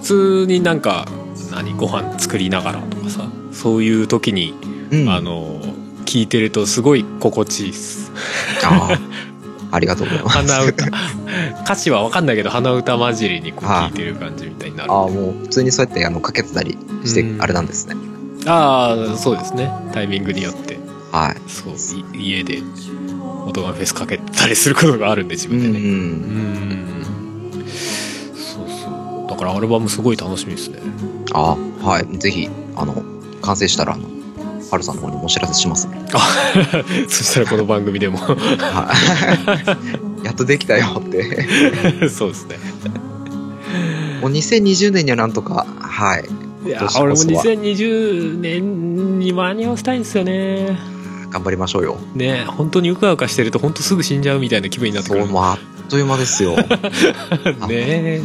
[0.00, 1.06] 普通になんか
[1.52, 4.54] 何ご飯作りながらとかさそういう時に、
[4.90, 5.08] うん。
[5.08, 5.60] あの
[6.06, 8.10] 聞いてるとすごい心地いいっす
[8.64, 8.98] あー
[9.70, 10.38] ありがとうございます。
[10.38, 10.86] 鼻歌
[11.62, 17.94] 歌詞は分かんないけど鼻歌混じりにこう聞いてる感じみたいになるああ、もう普通にそうやってあのかけてたりしてう、んあれなんですね。
[18.46, 20.80] ああそうですねタイミングによって
[21.12, 21.48] はい。
[21.48, 21.74] そう
[22.16, 22.60] い家で
[23.46, 26.99] 音がフェスかけたりすることがあるんで自う分でねうんん。
[29.40, 30.78] からアルバムすごい楽しみですね
[31.32, 32.18] ああ、はい。
[32.18, 33.02] ぜひ、あの、
[33.40, 34.06] 完成したら、あの、
[34.70, 36.04] ハルさんの方にもお知らせしますね。
[36.12, 36.18] あ
[37.08, 38.36] そしたらこの番組でもは
[40.22, 40.24] い。
[40.24, 41.46] やっとできたよって。
[42.08, 42.58] そうですね
[44.20, 46.24] もう2020年にはなんとか、はい。
[46.66, 50.78] いや俺も2020年に間に合わせたいんですよね
[51.30, 51.96] 頑張りましょうよ。
[52.14, 56.54] ね本当にうかうかしてると本当すぐ死んじゃうみたいな気分になってくそう、るもうあっという間ですよ。
[57.60, 58.20] 本ね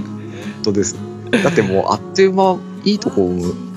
[0.63, 0.95] 当です。
[1.43, 3.21] だってもうあっという間、いいとこ、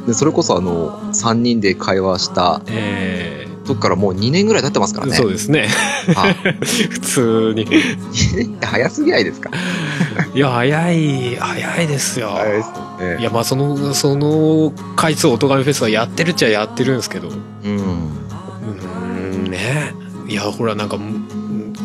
[0.07, 5.13] ねそれこそあの、3人で会話したえ時からもう2年ぐらい経ってますからね。
[5.15, 5.69] そうですね。
[6.17, 6.35] はい
[6.89, 7.67] 普通に。
[7.67, 9.51] 2年って早すぎないですか？
[10.35, 12.31] いや、早い、早いですよ。
[12.31, 13.21] 早いですよね。
[13.21, 17.29] いや、まあ、その、その回数、おとがめフェスはやってるっちゃやってるんですけど。
[17.29, 17.33] う
[17.65, 17.79] うん。
[19.35, 19.93] ーん、ね。
[20.29, 21.18] いや、ほら、なんか、うん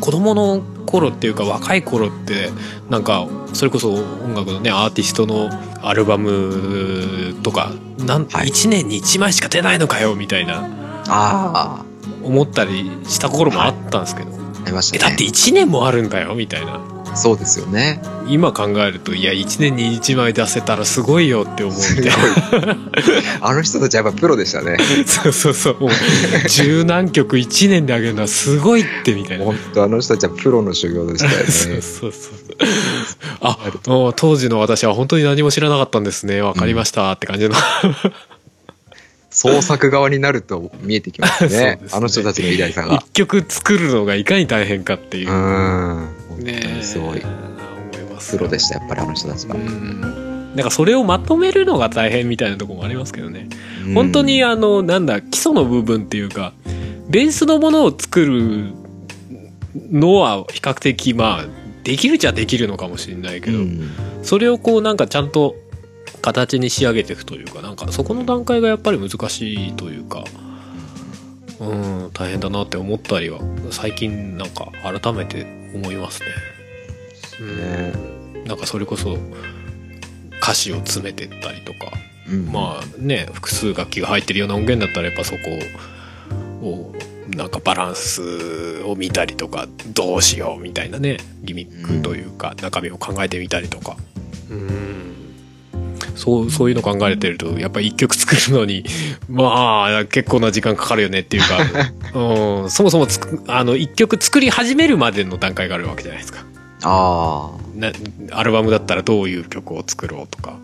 [0.04, 2.50] 子供の頃っていうか、若い頃って、
[2.90, 5.50] なんか、それこそ音楽のね、アーティストの
[5.82, 10.68] アルバムとか、なん、はい1年に1枚しか出ないのかよ、みたいな、
[11.08, 11.86] あ
[12.22, 14.32] 思ったりした頃もあったんですけど。
[14.32, 14.34] あ、
[14.66, 15.12] ありましえ、たね。
[15.12, 16.82] だって1年もあるんだよ、みたいな。
[17.16, 18.02] そうですよね。
[18.28, 22.78] 今考えると、いや、1年に1枚出せたらすごいよって思うみたいな。。
[23.42, 24.78] あの人たちやっぱプロでしたね。
[25.06, 25.80] そうそうそう。
[25.80, 25.92] もう、
[26.50, 29.46] 十何曲1年であげるのはすごいって、みたいな。
[29.46, 31.82] 本当あの人たちはプロの修行でしたよ そうね。
[31.82, 32.34] そうそう。
[33.42, 33.58] あ、
[34.16, 36.42] 当時の私は本当に何も知らなかったんですね。
[36.42, 37.56] わかりましたって感じの。
[39.34, 41.50] 創作側になると見えてきますね
[41.82, 41.88] ね。
[41.92, 43.12] あの人たちの偉大さが一。
[43.14, 45.30] 曲作るのがいかに大変かっていう
[46.44, 47.22] ねすごい。
[47.22, 48.38] 思います。
[48.38, 49.58] プロでした、やっぱりあの人たちがう。
[49.58, 50.54] ん。
[50.56, 53.50] なんかそれをまとめるのが大変みたいなところもありますけどね。
[53.94, 56.54] 本当にあのなんだ基礎の部分っていうか
[57.10, 58.72] ベースのものを作る
[59.92, 61.46] のは比較的まあ
[61.84, 63.90] できるっちゃできるのかもしれないけど、うん
[64.24, 65.58] それをこうなんかちゃんと
[66.22, 70.24] 形に仕上げていくというかなんかそこの段階がやっぱり難しいというか
[71.60, 71.76] う
[72.08, 76.28] ん大変だなって思ったりは最近なんか改めて思いますね。
[77.40, 77.44] う
[78.44, 79.18] ん、なんかそれこそ
[80.42, 81.92] 歌詞を詰めてったりとか。
[82.30, 82.52] うん。
[82.52, 85.40] まあね複数楽器が入ってるような音源だったらやっぱそこ
[86.66, 86.94] を
[87.36, 93.98] なんかバランスを見たりとかどうしようみたいなねギミックというか中身を考えてみたりとか。
[94.50, 95.23] うん
[96.16, 98.86] そうそういうの考えてるとやっぱ一曲作るのに
[99.30, 101.58] まあ結構な時間かかるよねっていうか、
[102.64, 106.46] うん、そもそもつくあの一曲作り始めるまでの段階があるわけじゃないですか。
[106.84, 107.92] あな
[108.32, 110.58] アルバムだったらどういう曲を作ろうとか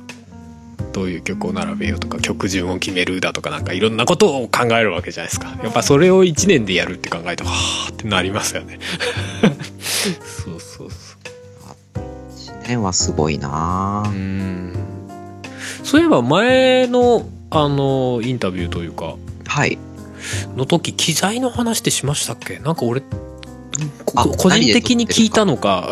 [0.91, 5.57] どういう曲を並べようとか曲順を決めるだとかなんかいろんなことを考えるわけじゃないですか。
[5.63, 7.51] やっぱそれを1年でやるって考えるとは
[7.87, 8.79] あってなりますよね。
[10.21, 11.17] そうそうそ
[11.67, 14.73] あ、1年はすごいなううん
[15.83, 19.15] そういえば前のあのインタビューというか
[19.47, 19.77] はい。
[20.55, 22.59] の時機材の話ってしましたっけ？
[22.59, 23.01] なんか俺
[24.05, 25.89] 個人的に聞いたのか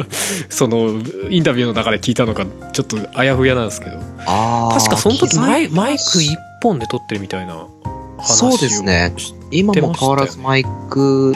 [0.48, 0.88] その
[1.28, 3.98] インタビューの中で聞いたのかちょっとあやふやなんですけど。
[4.72, 7.54] 確かその時マイマイク一本で撮ってるみたいな
[8.18, 9.14] 話をそうですね
[9.50, 11.34] 今も変わらずマイク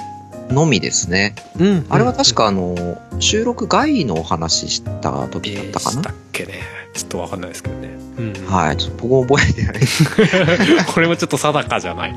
[0.50, 1.34] のみですね。
[1.58, 6.02] うんあれは確かあの、収録外のお話しした時だったかな？
[6.02, 6.10] でした。
[6.10, 6.54] っけね
[6.94, 8.76] ちょっとわかんないですけどね、うんはい。
[8.76, 10.04] ちょっと僕も覚えてないです。
[10.92, 12.16] これもちょっと定かじゃない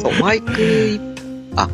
[0.00, 1.00] そう、マイク、
[1.56, 1.68] あ、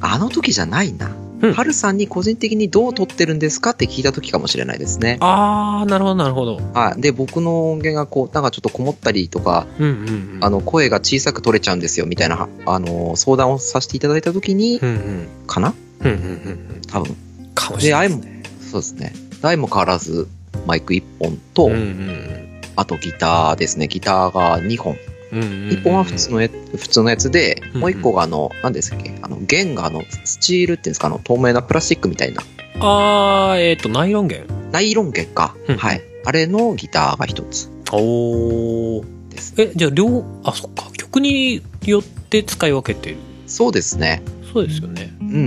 [0.00, 1.06] あの時じゃないな。
[1.06, 5.18] うんハルさんに個人的にどう撮ってるんですかって聞いた時かもしれないですね。
[5.20, 7.00] ああなるほどなるほどはい。
[7.00, 9.94] で、僕の音源がこう、なんかちょっとこもったりとか、うんうんう
[10.38, 15.74] んあの、声が小さく取れちゃうんですよ、みたいな、あの、相談をさせていただいた時にう、んうんかな？
[16.00, 17.16] うんうんうん多分。
[17.54, 19.12] かもしれないですでねそうですね。
[19.40, 20.26] 台も変わらず、
[20.66, 23.88] マイク1本と、うんうんあとギターですね。
[23.88, 24.96] ギターが2本。
[25.32, 29.12] うんうんうん1本は普通のや普通のやつで、うんもう1個があの、何ですっけ？
[29.20, 31.08] あの、弦があの、スチールっていうんですか？
[31.08, 32.42] あの、透明なプラスチックみたいな。
[32.80, 35.56] あーえっ、とナイロン弦ナイロン弦か。
[35.68, 36.02] うんはい。
[36.24, 39.54] あれのギターが1つおーです。
[39.56, 43.16] えじゃあ両あそっか曲によって使い分けてる
[43.48, 44.22] そうですね。
[44.52, 45.28] そうですよねうん。
[45.28, 45.40] うんう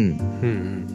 [0.47, 0.90] ん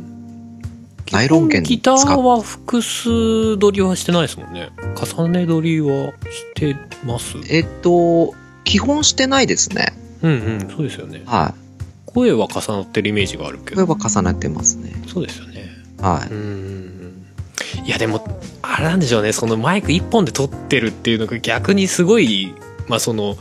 [1.13, 4.71] ナイロン弦ギターは複数取りはしてないですもんね。
[5.17, 7.37] 重ね取りはしてます？
[7.49, 9.93] えっと、基本してないですね。
[10.23, 11.23] うんうんそうですよね。
[11.27, 11.55] は
[12.07, 13.87] 声は重なってるイメージがあるけど。
[13.87, 14.93] は重なってますね。
[15.07, 15.69] そうですよね。
[16.01, 16.33] はい。
[16.33, 17.27] うん。
[17.85, 18.27] いやでも
[18.63, 19.33] あれなんでしょうね。
[19.33, 22.53] そのマイク一本で撮ってるっていうのが逆にすごい
[22.89, 23.37] まあその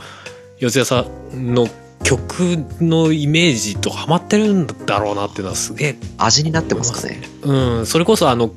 [0.58, 1.68] 四谷さんの
[2.06, 5.96] 曲のイメージとハマってるんだろうなっていうのはすげえ。
[6.18, 7.20] 味になってますかね。
[7.42, 8.52] うんそれこそあの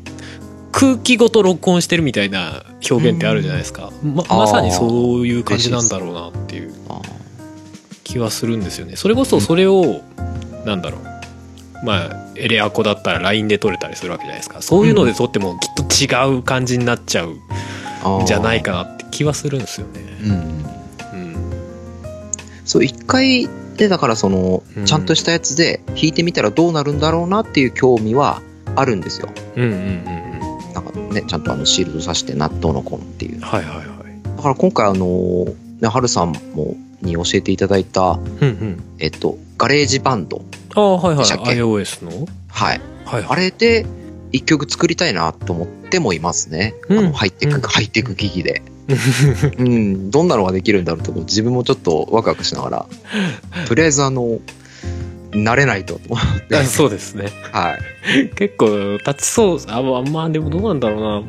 [0.72, 6.72] 空気ごと録音してるみたいな表現ってあるじゃないですか、ままさにそういう感じなんだろうなっていう
[8.04, 8.96] 気はするんですよね。
[8.96, 10.02] それこそそれを、
[10.64, 11.86] なんだろう。
[11.86, 14.62] まあエレアコだったら LINE で撮れたりするわけじゃないですか。
[14.62, 17.32] そういうので撮ってもきっと違う感じになっちゃう
[18.22, 18.26] ん。
[18.28, 20.02] じゃないかなって気はするんですよね。
[20.24, 20.32] うん。
[20.32, 20.34] う
[20.76, 20.79] ん
[22.70, 28.42] そう、一回で、だからそのうん、ちゃんとしたやつで弾いてみたらどうなるんだろうなっていう興味は
[28.76, 29.30] あるんですよ。
[29.56, 30.04] うんうんうん
[30.74, 33.42] なんかね、ちゃんとあのシールドさして納豆のコンっていううん。
[33.42, 33.88] はいはいはい
[34.38, 35.46] だから今回あの、
[35.82, 40.42] ね、はるさんも、に教えていただいた、うんうんえっと、ガレージバンド。
[40.76, 42.28] ああはいはい iOS の？
[42.50, 42.82] はい。
[43.06, 43.86] はいあれで
[44.32, 46.76] 一曲作りたいなと思ってもいますね。
[46.90, 48.62] あうんのハイテク、うんハイテク機器で。
[49.58, 52.86] うん、どんなのができるんだろうと自分もちょっとワクワクしながら
[53.68, 54.40] とりあえずあの
[55.32, 56.00] 慣れないと。
[56.54, 57.28] あそうですね。
[57.52, 57.78] は
[58.14, 58.30] い。
[58.36, 59.60] 結構立ちそう。
[59.68, 61.22] あまあでもどうなんだろうな、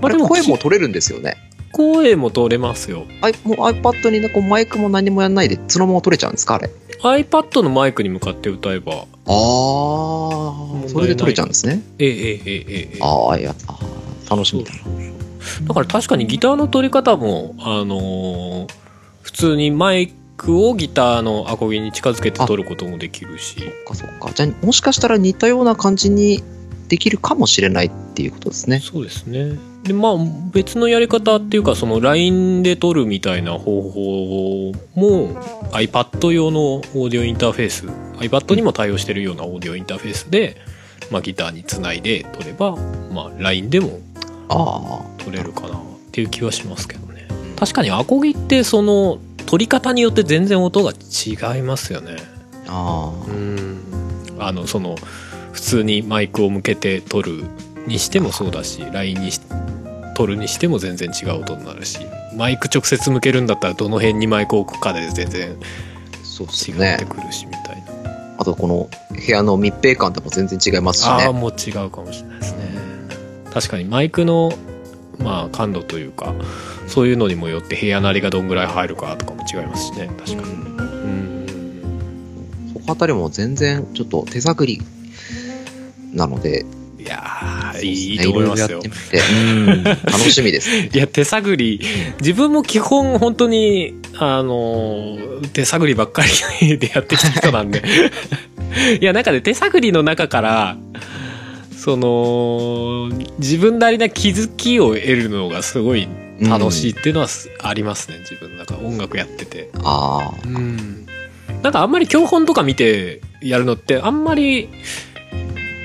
[0.00, 1.36] まあ、でも声も取れるんですよね。
[1.72, 3.04] 声も取れますよ。
[3.20, 6.70] あもう iPad に、ね、こうマイクも何もやんないでそのまま取れちゃうんですかあれ
[7.02, 8.92] ？iPad のマイクに向かって歌えば。
[8.94, 9.04] ああ
[10.88, 11.80] それで取れちゃうんですね。
[11.98, 13.54] ええええええああや
[14.28, 15.27] 楽しみだな。
[15.66, 18.88] だから確かにギターの取り方もあのー
[19.28, 24.32] 普通にマイクをギターのアコギに近づけて取ることもできるしそっかそっか。
[24.32, 26.42] じゃあ、もしかしたら似たような感じに
[26.88, 28.80] できるかもしれないっていうことですね。
[28.80, 30.16] そうですねでまあ
[30.50, 35.34] 別のやり方っていうかその LINE で撮るみたいな方法も
[35.72, 37.86] iPad 用のオーディオインターフェース
[38.18, 40.56] iPad にも対応してるようなオーディオインターフェースで、
[41.10, 42.76] まあ、ギターにつないで撮れば、
[43.12, 44.00] まあ、LINE でも
[44.48, 45.80] あ撮れるかなっ
[46.12, 47.26] ていう気はしますけどね。
[47.56, 52.16] 確かにアコギってその撮り方によって全然音が違いますよね。
[52.66, 53.30] あ、ああ。
[53.30, 53.78] うん。
[54.38, 54.96] あのその
[55.52, 57.44] 普通にマイクを向けて撮る
[57.86, 59.40] にしてもそうだし LINE にし
[60.14, 61.98] 撮るにしても全然違う音になるし
[62.36, 66.96] マイク直接向けるんだったらどの辺にマイクを置くかで全然違っね。
[66.98, 67.04] て。
[67.04, 71.10] くるしみたいな、あと、この部屋の密閉感とも全然違いますしね。
[71.24, 72.58] ああもう違うかもしれないですね
[73.60, 74.52] 確かにマイクの
[75.18, 76.32] まあ感度というか
[76.86, 80.08] そういうのにもよって部屋なりがどんぐらい入るかとかも違いますしね。
[80.24, 80.52] 確かに。
[80.52, 80.56] う
[81.06, 81.46] ん。
[82.72, 84.80] そこあたりも全然ちょっと手探り
[86.12, 86.64] なので、
[86.98, 88.24] いやーいいね。
[88.24, 88.68] と思いますよ。
[88.68, 90.70] ろろやってみて、うん、楽しみです。
[90.70, 90.90] ね。
[90.94, 91.80] いや、手探り、
[92.20, 95.18] 自分も基本本当に、あの、
[95.52, 96.22] 手探りばっか
[96.60, 97.82] りでやってきた人なんで。
[99.00, 100.76] いや、なんかね、手探りの中から、
[101.78, 106.08] その、自分なりな気づきを得るのがすごい
[106.40, 109.70] 楽しいっていうのはすありますね、自分なんか音楽やってて。
[109.84, 111.06] ああ、うん。
[111.62, 114.68] なんかあんまり教本とか見てやるのって、あんまり、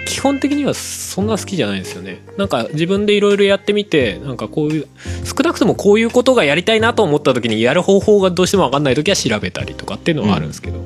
[0.08, 2.24] 基本的にはそんな好きじゃないんですよね。
[2.38, 4.88] なんか自分でいろいろやってみて、なんかこういう、
[5.24, 10.80] 少なくともこういうことがやりたいなと思った時にやる方法がどうしてもわかんない時は調べたりとかっていうのはあるんですけど。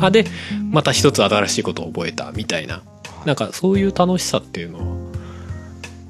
[0.00, 0.24] あ、で、
[0.70, 2.82] また一つ新しいことを覚えたみたいな。
[3.24, 4.84] なんかそういう楽しさっていうのは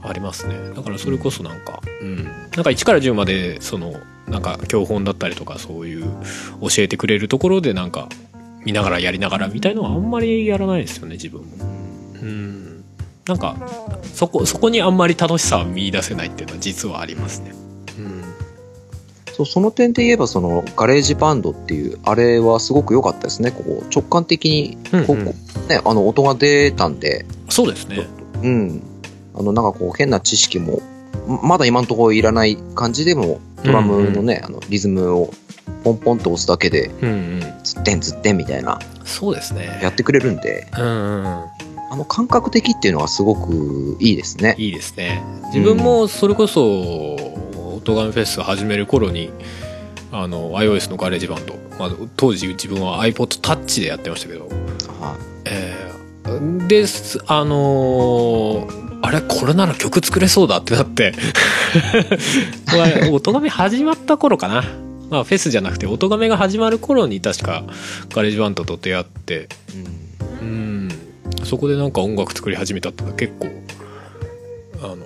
[0.02, 0.54] ありますね。
[0.74, 2.24] だからそれこそなんか、うん。
[2.24, 3.94] なんか1から10まで、その、
[4.28, 6.04] なんか教本だったりとかそういう
[6.60, 8.08] 教えてくれるところでなんか
[8.64, 11.46] 見ながらやりながらみたいのはあんまりやらないですよね、自分も。
[12.22, 12.84] うん。
[13.26, 13.56] なんか、
[14.14, 17.52] そこ、そこにあんまり楽しさは見出せないっていうのは実はありますね。
[19.40, 19.46] うん。
[19.46, 23.50] そうその点で言えば、そのガレージバンドっていう、あれはすごく良かったですね。
[23.50, 24.76] こう直感的に
[25.06, 25.34] こう、うんうんこ
[25.66, 28.06] うね、あの音が出たんで、そうですね。
[28.42, 28.82] うん。
[29.34, 30.80] あの、なんかこう変な知識も、
[31.26, 35.32] ままだ今のところいらない感じでも、ドラムのね、あのリズムを
[35.84, 37.42] ポンポンと押すだけで、うんうん。
[37.62, 39.80] つってんつってんみたいな、そうですね。
[39.82, 41.70] やってくれるんで、うんうんうん。
[41.92, 44.54] あの感覚的っていうのはすごくいいですね。
[44.58, 47.16] いいですね自分もそれこそ
[47.90, 49.32] 音ガメフェス始める頃に
[50.12, 54.48] あの iOS のガレージバンド、まあ、当時自分は iPod Touch でやってましたけど。
[55.00, 55.90] はえー
[56.68, 61.12] ですあのーあれこれなら曲作れそうだってなって。
[62.70, 64.62] これ音ガメ始まった頃かな。
[65.08, 67.64] まあフェスじゃなくて音ガメが始まる頃に確か
[68.10, 69.48] ガレージバンドと出会って。
[69.74, 70.48] いうん。
[70.48, 70.88] うん。
[71.44, 73.48] そこでなんか音楽作り始めたって結構
[74.82, 74.98] あの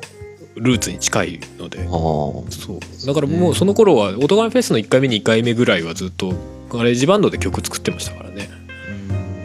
[0.56, 1.80] ルーツに近いので。
[1.80, 3.06] ああそう。
[3.06, 6.32] だからもうその頃は「音ガメフェス」の1回目2回目ぐらいはずっと
[6.70, 8.48] ガレージバンドで曲作ってましたからね。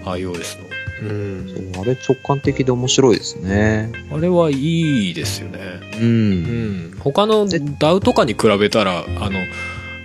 [0.06, 0.69] iOS の。
[1.02, 1.72] うん。
[1.74, 3.91] そうあれ直感的で面白いですね。
[4.12, 5.60] あれはいいですよね。
[6.00, 6.04] う。
[6.04, 6.91] うん。
[6.91, 9.39] ん他の DAW とかに比べたらあの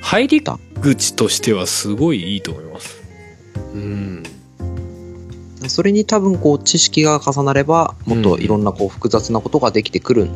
[0.01, 0.43] 入り
[0.81, 3.03] 口としてはすごいいいと思います。
[3.75, 4.23] うん。
[5.69, 10.29] それに多分こう知識が重なれば、もっといろんなこう複雑なことができてくるん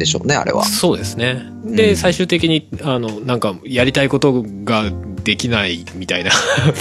[0.00, 0.64] でしょうね、あれは。
[0.64, 1.44] そうですね。
[1.64, 4.90] で、うん最終的に、あの、なんか、やりたいことが
[5.22, 6.30] できないみたいな。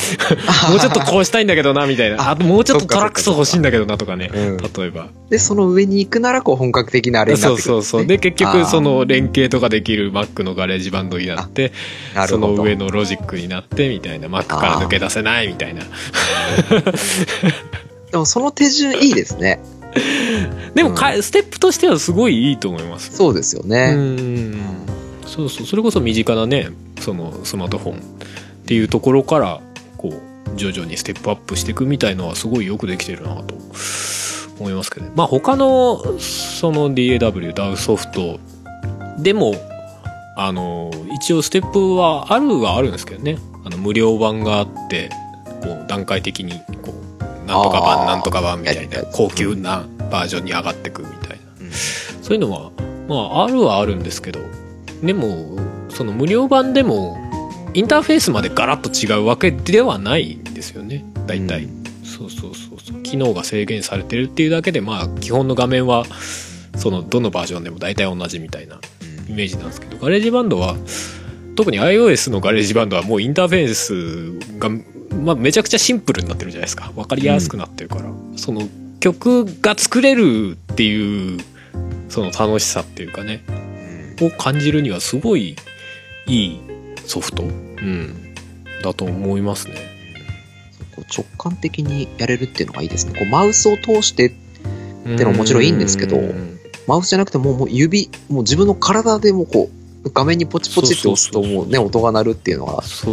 [0.69, 2.21] もうちょっとこうしたいんだけどな、みたいな。
[2.21, 4.31] ああと、もうちょっとトラックス欲しいんだけどな、とかね。
[4.33, 5.09] うん例えば。
[5.29, 7.91] で、その上に行くならこう本格的なあれになそうってくるんです、ね。
[7.91, 8.07] そうそう。
[8.07, 11.73] で、結局、その、連携とかできる Mac の GarageBand になって、
[12.27, 14.29] その上のロジックになって、みたいな。
[14.29, 15.81] Mac から抜け出せない、みたいな。
[18.11, 19.59] でもその手順いいですね。
[20.75, 23.15] でもか、ステップとしてはすごいいいと思います。
[23.15, 23.91] そうですようね。
[23.93, 24.55] ん。
[25.25, 25.67] そうそう。
[25.67, 26.69] それこそ身近なね
[26.99, 27.99] そのスマートフォンっ
[28.65, 29.61] ていうところから
[29.97, 33.55] こう徐々にステップアップしていくみたいのはすごいよくできてるなと
[34.59, 35.11] 思いますけどね。
[35.15, 38.39] まあ他のその DAW ダウソフト
[39.19, 39.55] でも
[40.37, 43.37] あの一応ステップはあるはあるんですけどね。
[43.65, 45.09] あの無料版があって
[45.61, 46.98] こう段階的にこう
[47.49, 51.35] なんとか版なんとか版みたいな高級なバージョンに上がってくみたいな。
[51.61, 51.71] うん。
[51.71, 52.71] そういうのは
[53.07, 54.39] まああるはあるんですけど
[55.01, 55.57] でも
[55.89, 57.17] その無料版でも
[57.73, 61.03] インターフェースまでガラッと違うわけではないんですよね。
[61.25, 61.83] 大体、うん。
[62.03, 63.01] そうそうそうそう。
[63.03, 66.05] 機能が制限されてるっていうだけでまあ基本の画面は
[66.75, 68.79] そのどのバージョンでも大体同じみたいな
[69.27, 70.75] イメージなんですけど GarageBand は
[71.55, 74.69] 特に iOS のガレージバンドはもうインターフェースが、
[75.23, 76.91] まあ、めちゃくちゃシンプルになってるじゃないですか。
[76.95, 78.05] 分かりやすくなってるから、
[78.35, 78.67] その
[78.99, 81.39] 曲が作れるっていう
[82.09, 83.43] その楽しさっていうかね。
[84.19, 84.27] うん。
[84.27, 85.55] を感じるにはすごい
[86.27, 86.61] いい
[87.05, 88.33] ソフト、うん、
[88.83, 89.75] だと思いますね。
[90.95, 93.17] こう直感的にやれるっていうのがいいですね。
[93.17, 94.31] こうマウスを通して、っ
[95.17, 96.19] てのはもちろんいいんですけど
[96.85, 99.78] マウスじゃなくてもうもう指、もう自分の体でもこう、
[100.13, 103.05] 画面にポチポチって押すともうね、音が鳴るっていうのは、す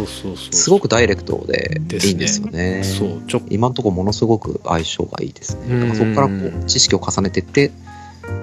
[0.69, 2.83] ごくダイレクトでいいんですよね。
[2.83, 5.79] そうちょ今のところものすごく相性がいいですね。
[5.79, 7.71] だからそこからこう知識を重ねてってっ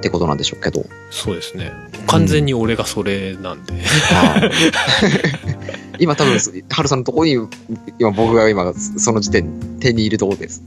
[0.00, 0.84] てことなんでしょうけど。
[1.10, 1.72] そうですね
[2.06, 3.72] 完全に俺がそれなんで、
[5.98, 6.38] 今多分、
[6.70, 7.38] ハルさんのところに、
[7.98, 10.62] 今僕が今その時点手に入るところです。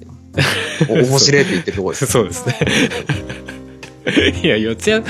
[0.89, 2.07] お面白いって言ってるところです。
[2.11, 2.59] そうですね
[4.43, 5.03] いや四谷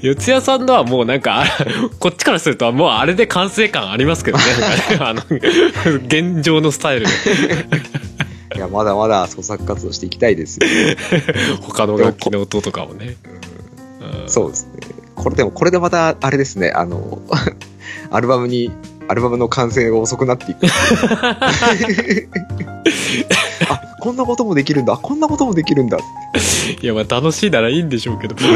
[0.00, 1.46] 四谷さんのはもうなんかあ
[1.98, 4.44] こっちからするともうあれで完成感ありますけどね
[4.98, 5.22] あの
[6.06, 7.12] 現状のスタイルで
[8.54, 10.66] いや、まだまだ創作活動していきたいですよ。
[11.62, 14.72] 他の楽器の音とかもね、うんそうですね。
[15.14, 17.22] これでも、これでまた、あれですね、あの、
[18.10, 18.70] アルバムに、
[19.08, 20.66] アルバムの完成が遅くなっていく。
[23.68, 24.96] あ、こんなこともできるんだ。
[24.96, 25.98] こんなこともできるんだ。
[26.80, 28.36] いやまあ楽しいならいいんでしょうけど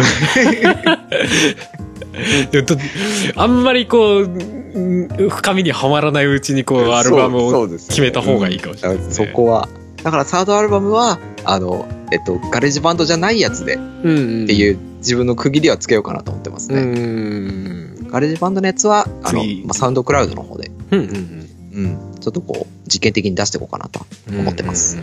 [3.37, 9.69] あんまりこううん深みにはまらないうちにこうアルバムを決めた方がいいかもしれないですねそこは。
[10.03, 16.83] だからサードアルバムは、あの、えっと、 GarageBand じゃないやつでっうんうんていう自分の区切りはつけようかなと思ってますうね。
[16.83, 24.41] ん GarageBand のやつは、あの、次まあ、 SoundCloud の方で、うんうんうん、ちょっとこう、実験的に出していこうかなとうん。
[24.41, 24.99] 思ってます。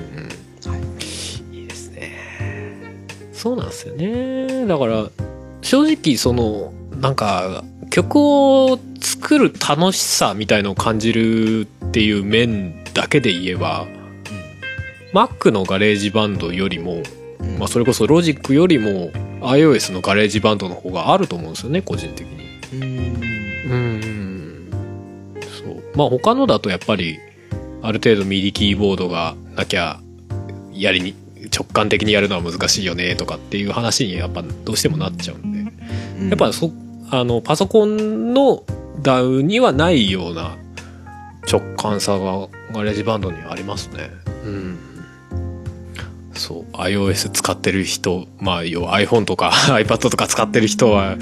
[1.52, 1.58] い。
[1.62, 2.12] いいですね。
[3.32, 4.66] そうなんですよね。
[4.66, 5.10] だから
[5.62, 13.88] 正直そのなんか曲を作る楽しさみたいのを感じるっていう面だけで言えば
[15.14, 17.04] Mac のガレージバンドよりも、
[17.40, 17.58] うん。
[17.58, 22.33] まあ、それこそロジックよりも iOS のガレージバンドの方があると思うんですよね個人的に
[25.96, 27.20] まあ他のだとやっぱり
[27.82, 30.00] ある程度 MIDI キーボードがなきゃ
[30.72, 31.16] やりに
[31.56, 35.72] 直感的にやるのは難しいよねとかっていう話にやっぱどうしてもなっちゃうんで。
[36.20, 36.30] うん。
[36.30, 36.72] やっぱそ
[37.12, 38.64] あのパソコンの
[39.02, 40.58] DAW にはないような
[41.52, 44.10] 直感さが GarageBand にはありますね。
[44.46, 44.80] うん。
[46.34, 46.76] そう。
[46.76, 51.18] iOS 使ってる人まあ要は iPhone とか iPad とか使ってる人は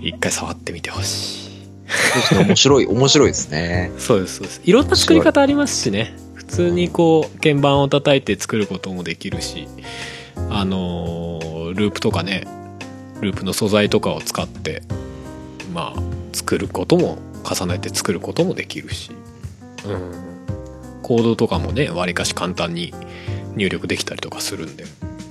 [0.00, 1.43] 一回触ってみてほしい
[2.46, 3.92] 面白い、 面白いですね。
[3.98, 4.60] そうですそうです。
[4.64, 6.14] いろんな作り方ありますしね。
[6.34, 9.66] 普通にこう鍵盤を叩いて作ることもできるし
[10.50, 12.46] あのーループとかね
[13.20, 14.82] ループの素材とかを使って
[15.72, 19.10] まあ作ることも重ねて作ることもできるし、
[19.84, 22.94] うん、コードとかもねわりかし簡単に
[23.56, 24.84] 入力できたりとかするんで、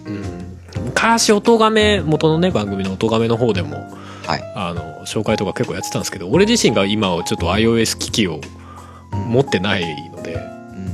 [0.06, 4.54] うん、昔音がめ元のね番組の音がめの方でもはい。
[4.56, 8.40] あの紹介とか結構やってたんですけど俺自身が今はちょっと iOS 機器を
[9.12, 10.40] 持ってないのでう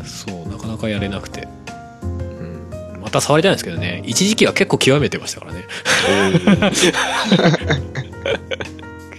[0.02, 0.06] ん。
[0.06, 1.48] そうなかなかやれなくて、
[2.04, 5.64] うん、また触りたいんですけどね一時期は結構極めてましたからね。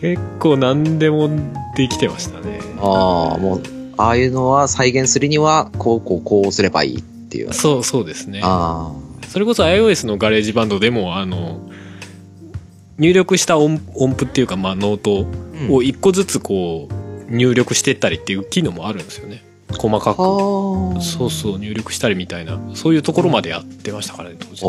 [0.00, 1.28] 結構何でも
[1.76, 2.60] できてましたね。
[2.78, 3.62] ああ、もう、
[3.98, 7.52] ああいうのは再現するには、こう、こう、こうすればいいっていう。
[7.52, 8.40] そうそうですね。
[8.42, 8.92] あ
[9.28, 11.60] それこそ iOS のガレージバンドでもあの
[13.00, 15.26] 入力した音音符っていうか、まあ、ノート
[15.68, 15.72] あ。
[15.72, 19.42] を一個ずつこう入力してったりっていう機能もあるんですよね。
[19.78, 20.20] 細かく。
[20.20, 21.00] はあ。
[21.00, 22.60] そうそう入力したりみたいな。
[22.74, 24.60] そういうところまでやってましたからね当時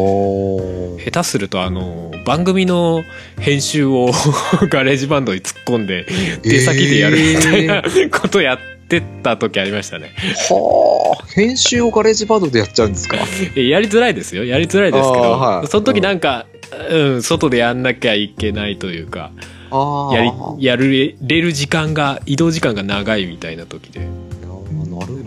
[1.03, 3.03] 下手するとあの番組の
[3.39, 4.11] 編集を
[4.69, 6.05] GarageBand に突っ込んで
[6.43, 10.11] 出先でやるみたいなことやってた時ありましたね。
[10.49, 11.25] はあ。
[11.35, 13.17] 編集を GarageBand でやっちゃうんですか？
[13.55, 14.45] えやりづらいですよ。
[14.45, 15.67] やりづらいですけど、はい。
[15.67, 16.45] その時なんか、
[16.89, 19.31] うん、外でやんなきゃいけないというか。
[19.71, 24.07] やりやるれる時間が移動時間が長いみたいな時で。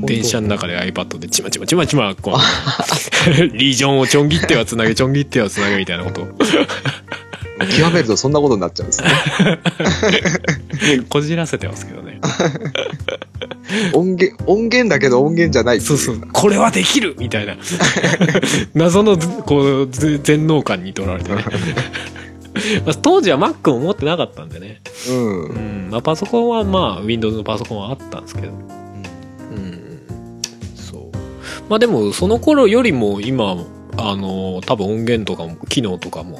[0.07, 2.37] 電車の中で iPad でちまちまちまちまこう
[3.57, 9.11] リージョンをちょん切ってはつなげちょん切ってはつなげみたいなことを極めるとそんなことになっちゃうんですね。
[11.09, 12.21] こじらせてますけどね
[13.95, 16.21] 音源、音源だけど音源じゃないそうそう。
[16.33, 17.57] これはできるみたいな。
[18.75, 21.45] 謎のこうぜ全能感にとられてね。
[22.87, 25.17] まあ当時は Mac も持ってなかったんでね、うん。
[25.17, 25.91] ううんん。
[25.91, 28.49] まあ、パソコンはまあ Windows のパソコンはあったんですけど。
[28.49, 30.01] うん。
[30.77, 31.01] そう。
[31.69, 33.57] まあでもその頃よりも今
[33.97, 36.39] あの多分音源とかも機能とかも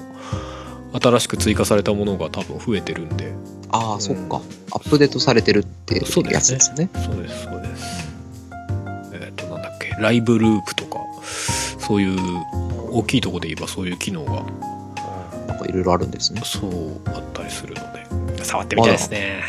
[1.01, 3.33] 新しく追加されたものが多分増えてるんで
[3.71, 4.41] ああ、そっか。
[4.73, 6.89] アップデートされてるっていうやつですね。
[6.95, 8.09] そうですそうです
[9.13, 10.99] えっ、となんだっけライブループとか
[11.79, 12.19] そういう
[12.91, 14.45] 大きいとこで言えばそういう機能が
[15.47, 16.43] なんかいろいろあるんですね。
[16.45, 18.04] そうあったりするので
[18.43, 19.43] 触ってみたいですね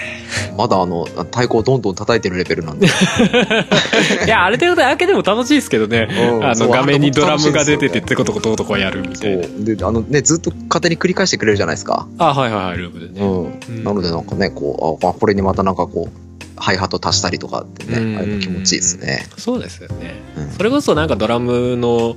[0.58, 2.88] まだあの、太鼓をどんどん叩いてるレベルなんで。
[4.26, 6.08] いやある程度だけでも楽しいですけどね
[6.42, 9.64] あの画面にドラムが出ててあれテコトコトコトコやるみそたいなう。
[9.64, 12.08] で、あのね、ずっと勝手に繰り返してくれるじゃないですか。
[12.18, 13.84] あはいはいはいループでねうん。
[13.84, 16.26] なのでなんかね、こう、あ、これにまたなんかこう、
[16.58, 19.28] ハイハット足したりとかってね、うんああいうの気持ちいいですね。
[19.38, 22.16] そうですよねうんそれこそなんかドラムの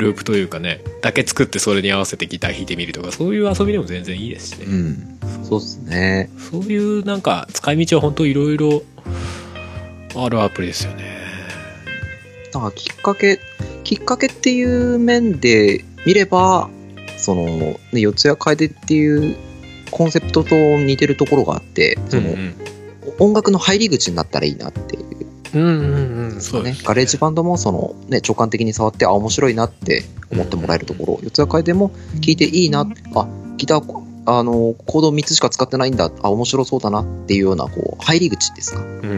[0.00, 5.18] ループというかねだけ作ってそれに合わせてギター弾いてみるとかそういう遊びでも全然いいですしね、うん。
[5.44, 6.30] そうですね。
[6.50, 8.82] そういうなんか使い道は本当いろいろ
[10.16, 11.20] あるアプリですよね
[12.52, 13.38] だからきっかけ、
[13.84, 16.68] きっかけっていう面で見れば、
[17.16, 19.36] その、ね、四谷楓っていう
[19.92, 22.54] コンセプトと似てるところがあって、その、うん
[23.18, 25.19] 音楽の入り口になったらいいなっていう
[25.54, 25.68] うんうん
[26.28, 26.84] うんですかねそうです。
[26.84, 31.90] GarageBand もその、ね、直感的に触って、あ、面白いなって思ってもらえるところ、四谷楓も
[32.20, 38.80] 聴いていいな、あ、ギター、あの、コード3つしか使ってないんだ、あ、面白そうだなっていうような、こう、入り口ですか？
[38.80, 39.08] うんうん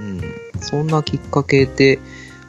[0.00, 0.22] うん。
[0.60, 1.98] そんなきっかけで、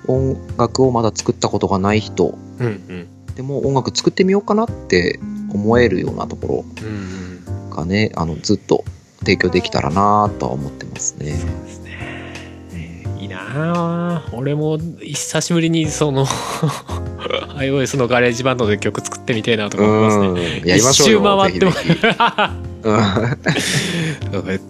[0.08, 5.18] 音楽をまだ作ったことがない人、うんうんでも音楽作ってみようかなって
[5.54, 8.84] 思えるようなとこうんうんろがね、あの、ずっと
[9.20, 11.32] 提供できたらなとは思ってますね。
[11.38, 11.89] そうですね
[13.30, 16.26] なあ俺も久しぶりにその
[17.58, 20.68] iOS のガレージバンドで曲作ってみたいなとか思いますねうん。
[20.68, 21.20] やりましょうよ。
[21.20, 21.72] 一周回っても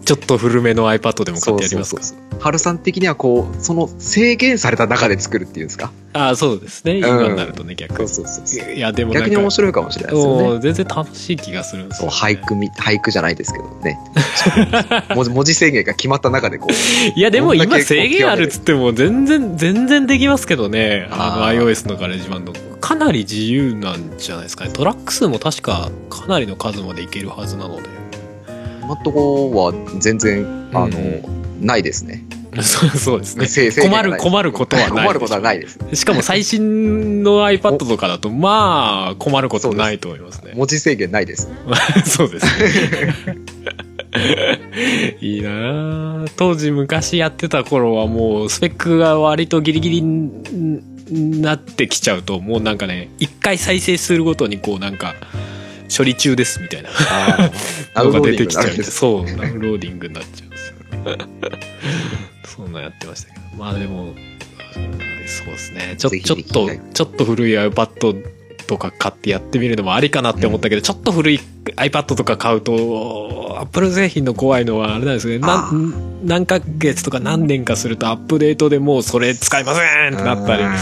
[0.04, 2.02] ちょっと古めの iPad でも買ってやりますか。
[2.02, 5.92] そうそうそう春さん的にはこう、その制限された中で作るっていうんですか？
[6.14, 6.96] ああそうですね。
[6.96, 8.72] 今になるとね逆そうにそうそうそう。
[8.72, 10.60] いやでも逆に面白いかもしれないですよね。
[10.60, 13.98] 全然楽しい気がするんですそうよ、ね、俳句み、俳句じゃないですけどね。
[15.14, 17.18] 文字文字制限が決まった中でこう。
[17.18, 21.08] いやでも今制限あるっつっても全然全然できますけどね。
[21.10, 24.70] あの iOS のガレージバンドかなり自由なんじゃないですかね。
[24.72, 27.82] トラック数も確かかなりの数までいけるはずなので
[28.90, 31.66] 今のところは全然、あの、うん。
[31.66, 32.24] ないですね。
[32.62, 33.70] そうそうですね。
[33.82, 35.78] 困る困ることはない困ることはないです。
[35.94, 40.54] しかも最新の iPad とかだとまあ困ることないと思いますね。
[40.56, 41.48] 文字制限ないです。
[42.04, 43.36] そうですね。
[45.20, 46.30] いいなあ。
[46.36, 55.14] 当時昔やってた頃はもうスペックが割とギリギリになってきちゃうともうなんかね一回再生するごとにこうなんか
[55.96, 56.90] 処理中ですみたいな。
[57.94, 58.82] ダ のが出てきちゃう。
[58.82, 61.16] そうダウンローディングになっちゃうんですよ。
[61.16, 61.24] ね
[62.44, 63.56] そんなんやってましたけど。
[63.56, 64.14] まあでも
[65.26, 65.94] そうですね。
[65.98, 68.39] ちょちょっとちょっと古い iPad
[68.70, 71.40] とか買ってやってみるのもありかなって思ったけど、ちょっと古い
[71.74, 75.40] iPad とか買うと Apple 製品の怖いのはあれなんですね
[76.22, 80.62] 何ヶ月とか何年かするとアップデートでもうそれ使いませんってなったり。
[80.62, 80.70] うん。
[80.70, 80.76] おっ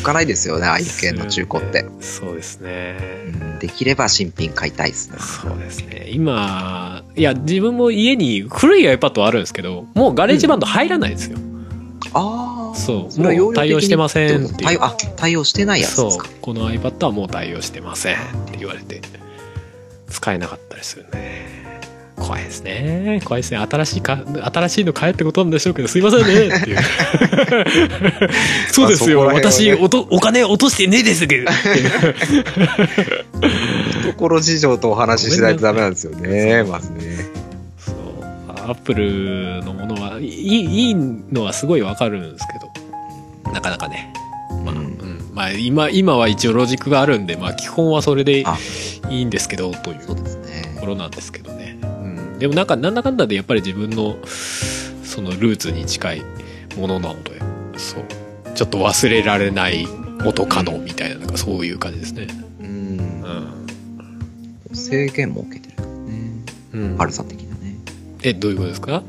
[0.00, 1.84] かないですよね、ああいう系の中古って。
[2.00, 2.96] そうですね。
[3.26, 3.58] うん。
[3.58, 5.18] できれば新品買いたいですね。
[5.18, 6.06] そうですね。
[6.08, 11.36] 今いや自分も家に古い iPad はあるんですけどもう GarageBand 入らないんですよ、
[12.14, 12.43] ああ。
[12.74, 13.20] そう。
[13.20, 14.64] もう対応してませんっていう。
[14.64, 16.28] 対応あ、対応してないやつそうですか。
[16.40, 18.18] この iPad はもう対応してませんっ
[18.50, 19.00] て言われて
[20.08, 21.64] 使えなかったりするね。
[22.16, 23.20] 怖いですね。
[23.24, 23.58] 怖いですね。
[23.58, 24.22] 新しいか
[24.52, 26.78] 新しいの買えってことなんでしょうけどすいませんねっていう。
[28.70, 29.34] そうですよ、ね。
[29.34, 31.50] 私おとお金落としてねえですけど。
[34.14, 37.33] 懐事情とお話ししないとダメなんですよね、まずね。
[38.64, 43.52] アップルのものはいいいいのはすごいわかるんですけど。
[43.52, 44.12] なかなかね。
[44.64, 44.84] まあ、ううん。
[44.84, 48.58] んまあ、今今は一応ロジックがあるんで、まあ、基本はそれであ。
[49.10, 50.76] いいんですけどというとね。
[50.80, 56.22] ころなんですけどね、うん、でもなんかなんだかんだでやっぱり自分のそのルーツに近い
[56.76, 57.40] ものなので
[57.76, 58.04] そう。
[58.54, 59.86] ちょっと忘れられない
[60.24, 62.28] 元カノみたいななんかそういう感じですね。
[62.60, 62.66] うん。
[64.68, 64.72] う。
[64.72, 64.76] ん。
[64.76, 66.30] 制限設けてるね。
[66.72, 67.43] うん、ハルさん的。
[68.24, 68.98] えどういうことですか？
[68.98, 69.04] ん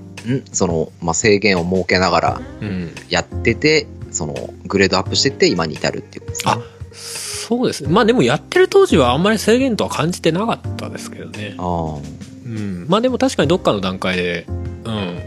[0.51, 2.91] その、まあ、制限を設けながらうん。
[3.09, 4.33] やってて、その、
[4.65, 6.51] グレードアップしてって今に至るっていうことですね。
[6.51, 6.59] あ
[6.91, 7.89] そうですね。
[7.91, 11.55] まあでもやってる当時はあんまり制限とは感じてなかったですけどね。
[11.57, 12.01] あー
[12.45, 12.85] うん。
[12.89, 14.45] まあでも確かにどっかの段階で、
[14.83, 15.19] うん。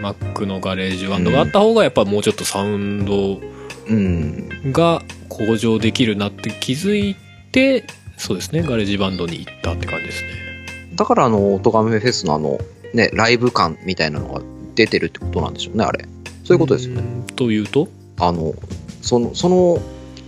[0.00, 3.40] Mac のガレージバンドがあった方がやっぱもうちょっとサウンド
[3.88, 4.72] うん。
[4.72, 7.16] が向上できるなって気づい
[7.52, 7.84] て、
[8.16, 8.62] そうですね。
[8.62, 10.28] ガレージバンドに行ったって感じですね。
[10.94, 12.58] だからあの、オトガメフェスのあの、
[12.94, 14.40] ね、ライブ感みたいなのが
[14.74, 16.06] 出てるってことなんでしょうね、あれ。
[16.44, 17.02] そういうことですよね。
[17.02, 17.26] うん。
[17.34, 17.88] というと？
[18.18, 18.54] あの、
[19.02, 19.78] その、その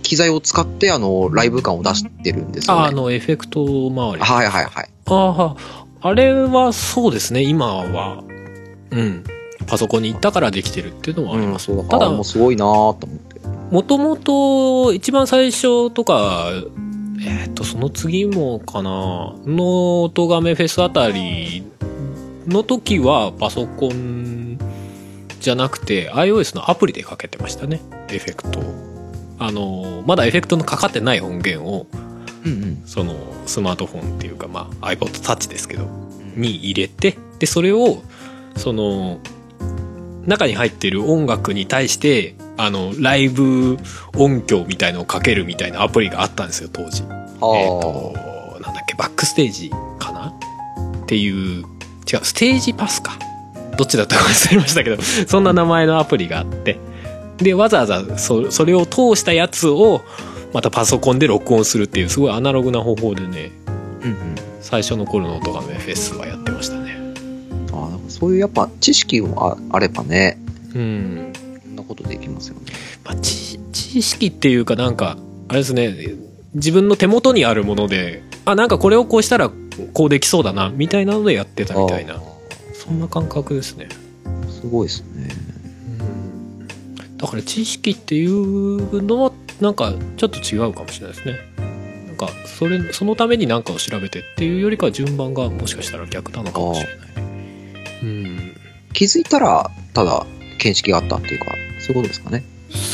[0.03, 2.81] 機材を使って、あの、ライブ感を出してるんですよね。
[2.81, 4.21] あ、あの、エフェクト周り。
[4.21, 4.89] はいはいはい。
[5.05, 5.55] あ
[6.01, 8.23] あ、あれはそうですね、今は。
[8.91, 9.23] うん。
[9.67, 11.65] パソコンに行ったからできてるっていうのはありうん、ます。
[11.65, 13.39] そうだただもうすごいなーと思って。
[13.71, 16.51] もともと、一番最初とか、
[17.21, 21.63] えっ、と、その次もかな、の、音亀フェスあたり
[22.47, 24.57] の時は、パソコン
[25.39, 28.63] じゃなくて、iOS のアプリでかけてましたね、エフェクトを。
[29.39, 31.87] あの、まだエフェクトのかかってない音源を、
[32.45, 32.81] うんうん。
[32.85, 35.87] その、スマートフォンっていうか、まあ、iPod Touch ですけど、
[36.35, 38.01] に入れて、で、それを、
[38.55, 39.19] その、
[40.25, 43.77] 中に入ってる音楽に対して、あの、ライブ
[44.15, 47.03] 音響みたいのをかけるみたいなアプリがあったんですよ、当時。
[47.03, 49.69] はえっ、と、なんだっけ、バックステージ
[49.99, 50.33] かな？
[51.03, 51.63] っていう、
[52.11, 53.17] 違う、ステージパスか。
[53.77, 56.79] どっちだったか忘れましたけど、そんな名前のアプリがあって、
[57.37, 60.01] で、わざわざそそれを通したやつを、
[60.53, 63.51] またパソコンで録音するっていう、すごいアナログな方法でね、
[64.01, 64.35] うんうん。
[64.61, 66.97] 最初の頃の音がめフェスはやってましたね。
[67.71, 70.39] あーなんかそういうやっぱ知識もああればね、
[70.73, 71.33] うん。
[71.63, 72.73] こんなことできますよね。
[73.05, 75.17] まあ、知知識っていうかなんか、
[75.49, 75.93] あれですね、
[76.55, 79.51] 自分の手元にあるもので、あ、なんかこれをこうしたら
[79.93, 82.21] こうできそうだな、みたいなのでやってたみたいなあ、
[82.73, 83.87] そんな感覚ですね。
[84.25, 85.29] ーすごいですね。
[87.17, 91.39] だから知識っていうのはなんかちょっと違うかもしれないですね。
[92.07, 96.97] なんかそれそのために何かを調べてっていうよりかは順番がもしかしたら逆なのかもしれない。
[98.03, 98.57] うん。
[98.93, 100.25] 気づいたら、ただ、
[100.59, 101.45] 見識があったっていうか、
[101.79, 102.43] そういうことですかね。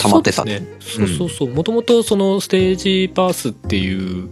[0.01, 0.67] 溜まってたそうですね。
[0.79, 1.49] そうそうそう。
[1.49, 4.29] もともとそのステージパースっていう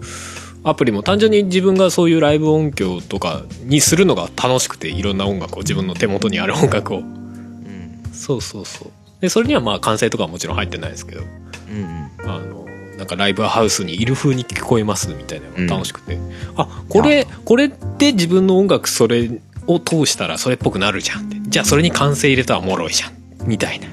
[0.64, 7.00] アプリも単純に自分がそういうライブ音響とかにするのが楽しくていろんな音楽を自分の手元にある音楽を。
[7.00, 8.02] うん。
[8.14, 8.92] そうそうそう。
[9.22, 11.22] で、それにはまあ完成とかはもちろん入ってないですけど。
[11.70, 12.30] うんうん。
[12.30, 12.66] あの、
[12.98, 16.20] なんかライブハウスにいる風に聞こえますみたいなのが楽しくて。
[16.56, 21.38] あ、これ、これで自分の音楽それを通したらそれっぽくなるじゃんって。
[21.48, 23.14] じゃあそれに完成入れたらおもろいじゃん。
[23.48, 23.88] みたいな。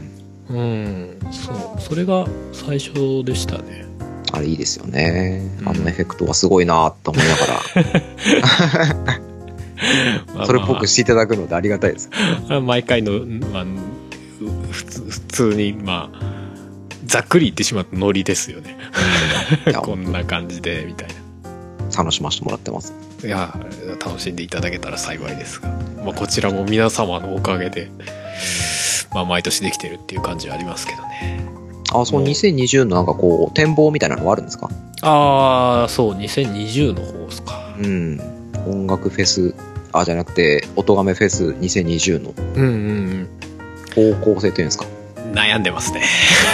[0.51, 1.19] うん。
[1.31, 1.81] そう。
[1.81, 3.88] それが最初でしたね。
[4.33, 5.51] あれいいですよね。
[5.61, 7.47] うんあのエフェクトはすごいなと思いなが
[10.37, 12.11] ら、 それっぽくしていただくのでありがたいです。
[12.49, 13.13] あ毎回の、
[13.53, 13.67] まあ、
[14.71, 16.21] 普通普通に、まあ、
[17.07, 18.77] ざっくり言ってしまうとノリですよね。
[19.83, 21.15] こんな感じで、みたいな。
[21.97, 22.93] 楽しませてもらってます。
[23.25, 23.53] いや
[24.05, 25.69] 楽しんでいただけたら幸いですが、
[26.05, 27.91] まあ、こちらも皆様のおかげで、
[29.13, 31.58] まあ、毎年できてるっていう感じはありますけどね
[31.93, 34.69] あ、そう、2020のなんかこう、展望みたいなのはあるんですか？
[35.03, 37.75] ああそう2020の方ですか。
[37.79, 38.21] うん。
[38.67, 39.55] 音楽フェス、
[39.93, 42.35] あ、じゃなくて、音亀フェス2020の。
[42.57, 43.29] うんうん
[43.95, 44.85] 方向性というんですか？
[44.87, 44.99] うん
[45.33, 46.03] 悩んでますね。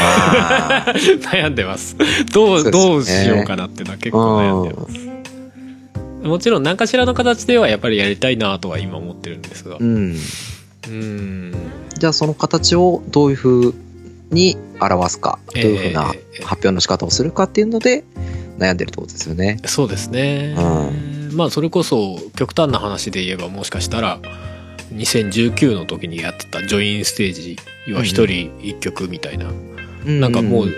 [0.00, 0.84] あ
[1.32, 1.96] 悩んでます。
[2.32, 2.70] どうね。
[2.72, 6.28] どうしようかなっていうのは結構悩んでます。
[6.28, 9.76] もちろん何かしらの形ではやっぱりやりたいなとは今思ってるんですが。
[9.78, 10.16] うん。
[10.88, 11.54] うん。
[11.98, 13.74] じゃあその形をどういうふう
[14.30, 18.04] に表すか、どういうふうなええ発表の仕方をするかっていうので
[18.58, 19.58] 悩んでるってことですよね。
[19.66, 20.56] そうですね、
[21.30, 24.20] うまあそれこそ極端な話で言えばもしかしたら
[24.92, 29.52] 2019の時にやってたジョインステージ要は一人一曲みたいな、
[30.04, 30.68] なんかもう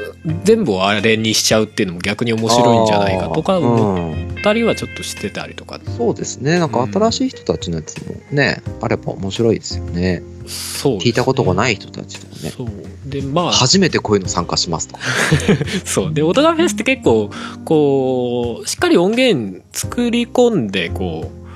[0.44, 4.36] 全部をあれにしちゃうっていうのも逆に面白いんじゃないかとか思うん。
[4.36, 5.80] ったりはちょっとしてたりとか。
[5.96, 6.60] そうですね。
[6.60, 10.22] なんか新しい人たちのやつもね、あれば面白いですよね。
[10.46, 10.98] そうね。
[11.00, 12.50] 聞いたことがない人たちね。
[12.50, 12.68] そう
[13.06, 13.52] でまあ。
[13.52, 14.96] 初めてこういうの参加しますと。
[14.96, 15.02] か。
[15.84, 16.14] そう。
[16.14, 17.30] で音楽フェスって結構
[17.64, 21.46] こうしっかり音源作り込んでこう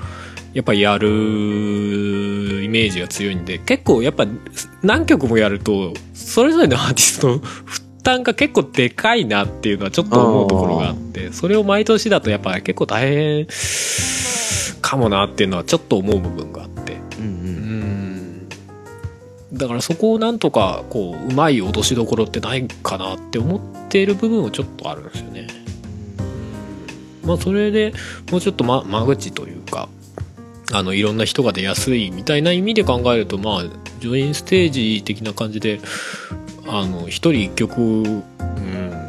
[0.53, 4.25] やっぱやるイメージが強いんで結構やっぱ
[4.81, 13.47] 何曲もやるとそれぞれのアーティストの負担が結構でかいなっていうのはちょっと思うところがあってそれを毎年だとやっぱ結構大変
[14.81, 16.97] かもなっていうのはちょっと思う部分があって
[19.61, 25.47] だからそこをなんとかこううまい落としどころってないかなって思っている部分はちょっとあるんですよね。
[27.23, 27.93] まあそれで
[28.31, 29.87] もうちょっと、ま、間口というか
[30.73, 33.63] あのいろんな人が出やすいみたいな意味で考えるとまあ
[33.99, 35.79] ジョインステージ的な感じで
[36.65, 38.23] あの1人1曲、うん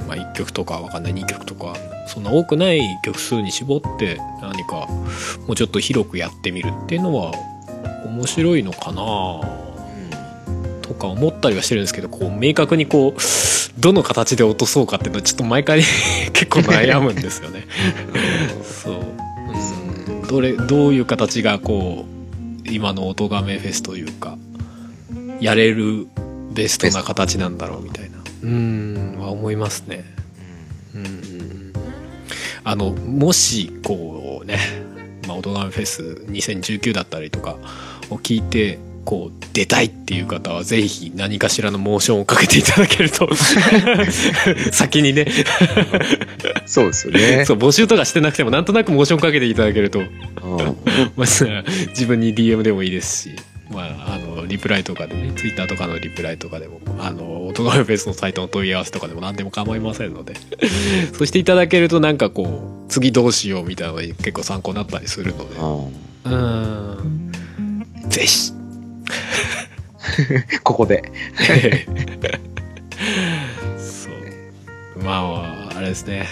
[0.07, 1.75] まあ、1曲とかわかんない2曲とか
[2.09, 4.87] そんな多くない曲数に絞って何か
[5.47, 7.33] もうちょっと広くやってみるっていうのは
[8.05, 9.63] 面白いのかな
[10.93, 15.83] とか思ったりはしてるんですけどこう明確にこうどの形で落とそうかっていうのはちょっと毎回
[16.33, 17.67] 結構悩むんですよね。
[18.63, 19.01] そう、
[20.13, 24.37] うん、どれどういう形がこう今の音亀フェスというか
[25.41, 26.07] やれる
[26.53, 28.19] ベストな形なんだろうみたいな。
[28.43, 29.17] うん。
[29.19, 30.05] は思いますね。
[30.95, 31.73] うん。
[32.65, 34.59] あのもしこうね、
[35.27, 37.57] まあ、音亀フェス2019だったりとか
[38.11, 43.29] を聞いてこう出たいっていう方はぜひ何かしらのモーションをかけていただけると。
[44.73, 45.27] 先にね。
[46.67, 47.45] そうですよね。
[47.45, 50.01] そう募集とかしてなくてもなんとなくモーションかけていただけると。
[50.01, 50.07] うん。
[51.17, 51.27] まあ、
[51.89, 53.37] 自分に DM でもいいですし、
[53.71, 60.35] まあ、あのリプライとかでね Twitter とかのリプライとかでもあの音楽フェスのサイトの問い合わせとかでも何でも構いませんので。
[61.13, 65.57] そしていただけるとなんかこう次どうしようみたいなのが結構参考になったりするので。
[66.25, 66.33] うん。
[66.33, 67.33] うん。
[68.09, 68.53] ぜひ
[70.63, 71.03] ここで。
[73.79, 76.27] そうまああれですね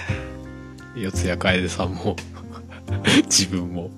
[0.96, 2.16] 四谷楓さんも
[3.24, 3.90] 自分も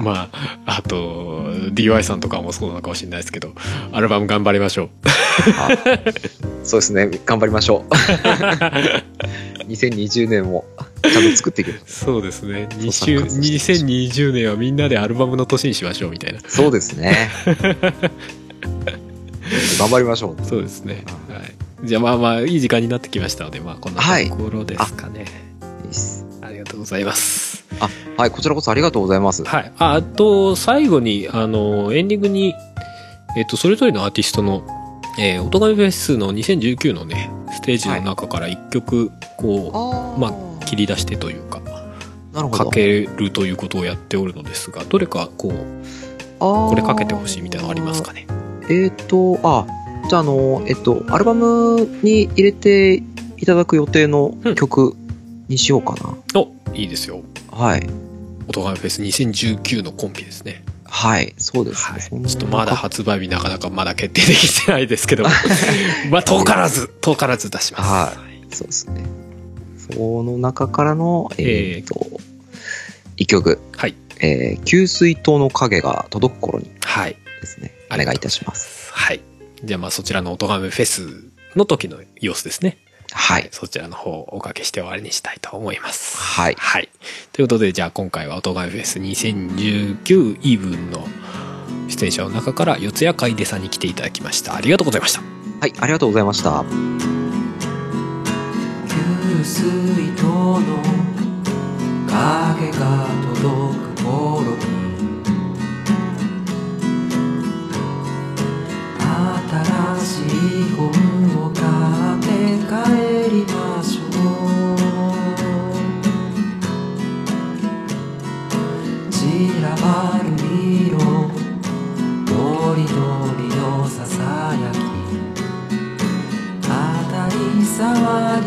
[0.00, 3.52] まああと DY さんとかもそうなのかもしれないですけど
[3.92, 4.88] アルバム頑張りましょう
[5.58, 5.68] あ
[6.64, 7.20] そうですね。
[7.24, 7.94] 頑張りましょう。
[9.68, 10.64] 2020年も
[11.02, 11.80] ちゃんと作っていく。
[11.86, 13.54] そうですねそう20参加してほしい
[14.14, 17.30] 2020年はみんなでアルバムの年にしましょうみたいなそうですね。
[19.78, 20.44] 頑張りましょう。
[20.44, 21.38] そうですね、は
[21.84, 25.24] い、じゃあまあまあいい時間になってきましたのでまあこんなところですかね、
[25.84, 29.44] いいっすありがとうございますあ、はい、こちらこそありがとうございます。
[29.44, 29.72] はい。
[29.78, 32.54] ああと、最後に、あの、エンディングに、
[33.36, 34.66] えっと、それぞれのアーティストの、
[35.18, 41.60] えー、音楽フェスの2019のね、ステージの中から一曲、こあう、まあ、切り出してというか、
[42.32, 42.64] なるほど。
[42.64, 45.52] かけるということをやっておるのですが、どれか、こう、
[46.38, 48.26] ここれかけてほしいみたいなのありますかね？
[48.70, 49.66] えっ、と、あ、
[50.08, 53.02] じゃあ、あの、えっと、アルバムに入れて
[53.36, 54.94] いただく予定の曲
[55.48, 56.40] にしようかな。
[56.40, 57.22] お、いいですよ。
[57.50, 57.86] はい。
[58.48, 60.64] 音楽フェス2019のコンビですね。
[60.84, 61.98] はい、そうですね。
[62.00, 62.28] はい。
[62.28, 65.24] ちょっとまだ発売日なかなかまだ決定できてないですけど、
[66.10, 68.18] まあ、遠からず、遠からず出します。
[68.18, 69.04] はいそうですね。
[69.92, 72.06] その中からの、えっ、と、
[73.16, 73.94] 一曲、はい。
[74.20, 77.16] えー給水塔の影が届く頃にはい。
[77.40, 78.92] ですね、お願いいたします。
[78.92, 79.20] はい。
[79.64, 81.24] じゃあまあそちらの音ガメフェス
[81.56, 82.78] の時の様子ですね。
[83.12, 83.48] はい。
[83.52, 86.18] そちらの方をおかけして終わりにしたいと思います。
[86.18, 86.88] はいはい。
[87.32, 91.06] ということでじゃあ今回は音ガメフェス2019イーブンの
[91.88, 94.54] 出演者の中から四谷楓さんに来ていただきました。
[94.54, 95.22] ありがとうございました。
[95.60, 96.64] はい、ありがとうございました。
[98.88, 100.24] 給水塔
[100.60, 100.82] の
[102.06, 104.97] 影が届く頃に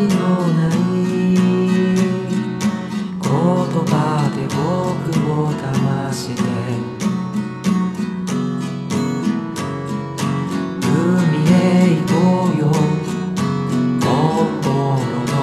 [0.08, 0.76] のない
[3.20, 3.28] 言
[3.86, 3.94] 葉
[4.34, 4.60] で僕
[5.30, 6.40] を騙して
[10.82, 10.86] 海
[11.50, 11.54] へ
[11.96, 12.12] 行こ
[12.54, 12.62] うよ。
[14.00, 14.06] 心
[15.30, 15.34] の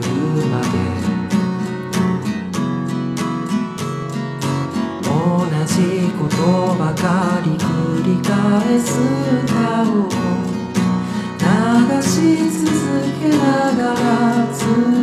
[0.00, 0.74] 車で
[5.02, 5.08] 同
[5.66, 5.72] じ
[6.18, 6.38] こと
[6.74, 7.04] ばか
[7.44, 7.62] り繰
[8.04, 8.28] り返
[8.80, 8.86] す
[9.44, 9.46] 歌
[9.82, 9.92] を
[11.38, 11.42] 流
[12.02, 12.06] し
[13.20, 14.97] けながら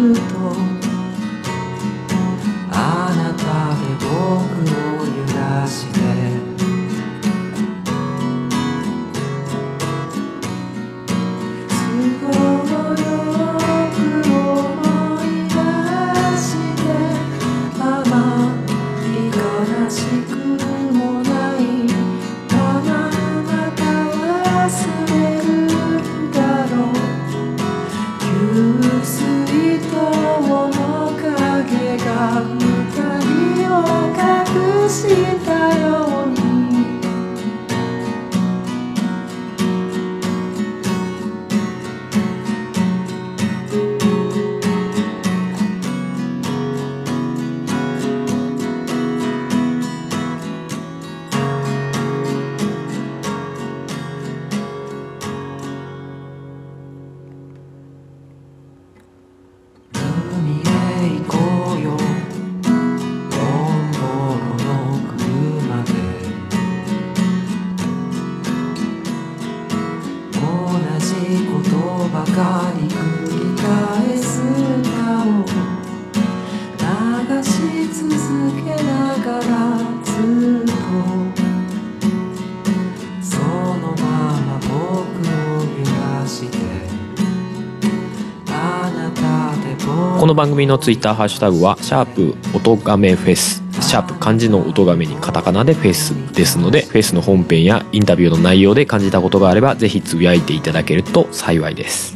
[90.46, 102.16] 番組のツイッターハッシュタグは、シャープ音がめフェス、シャープ漢字の音がめにカタカナでフェスですので、フェスの本編やインタビューの内容で感じたことがあれば、ぜひつぶやいていただけると幸いです。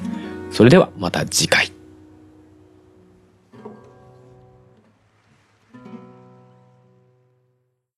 [0.52, 1.79] それではまた次回。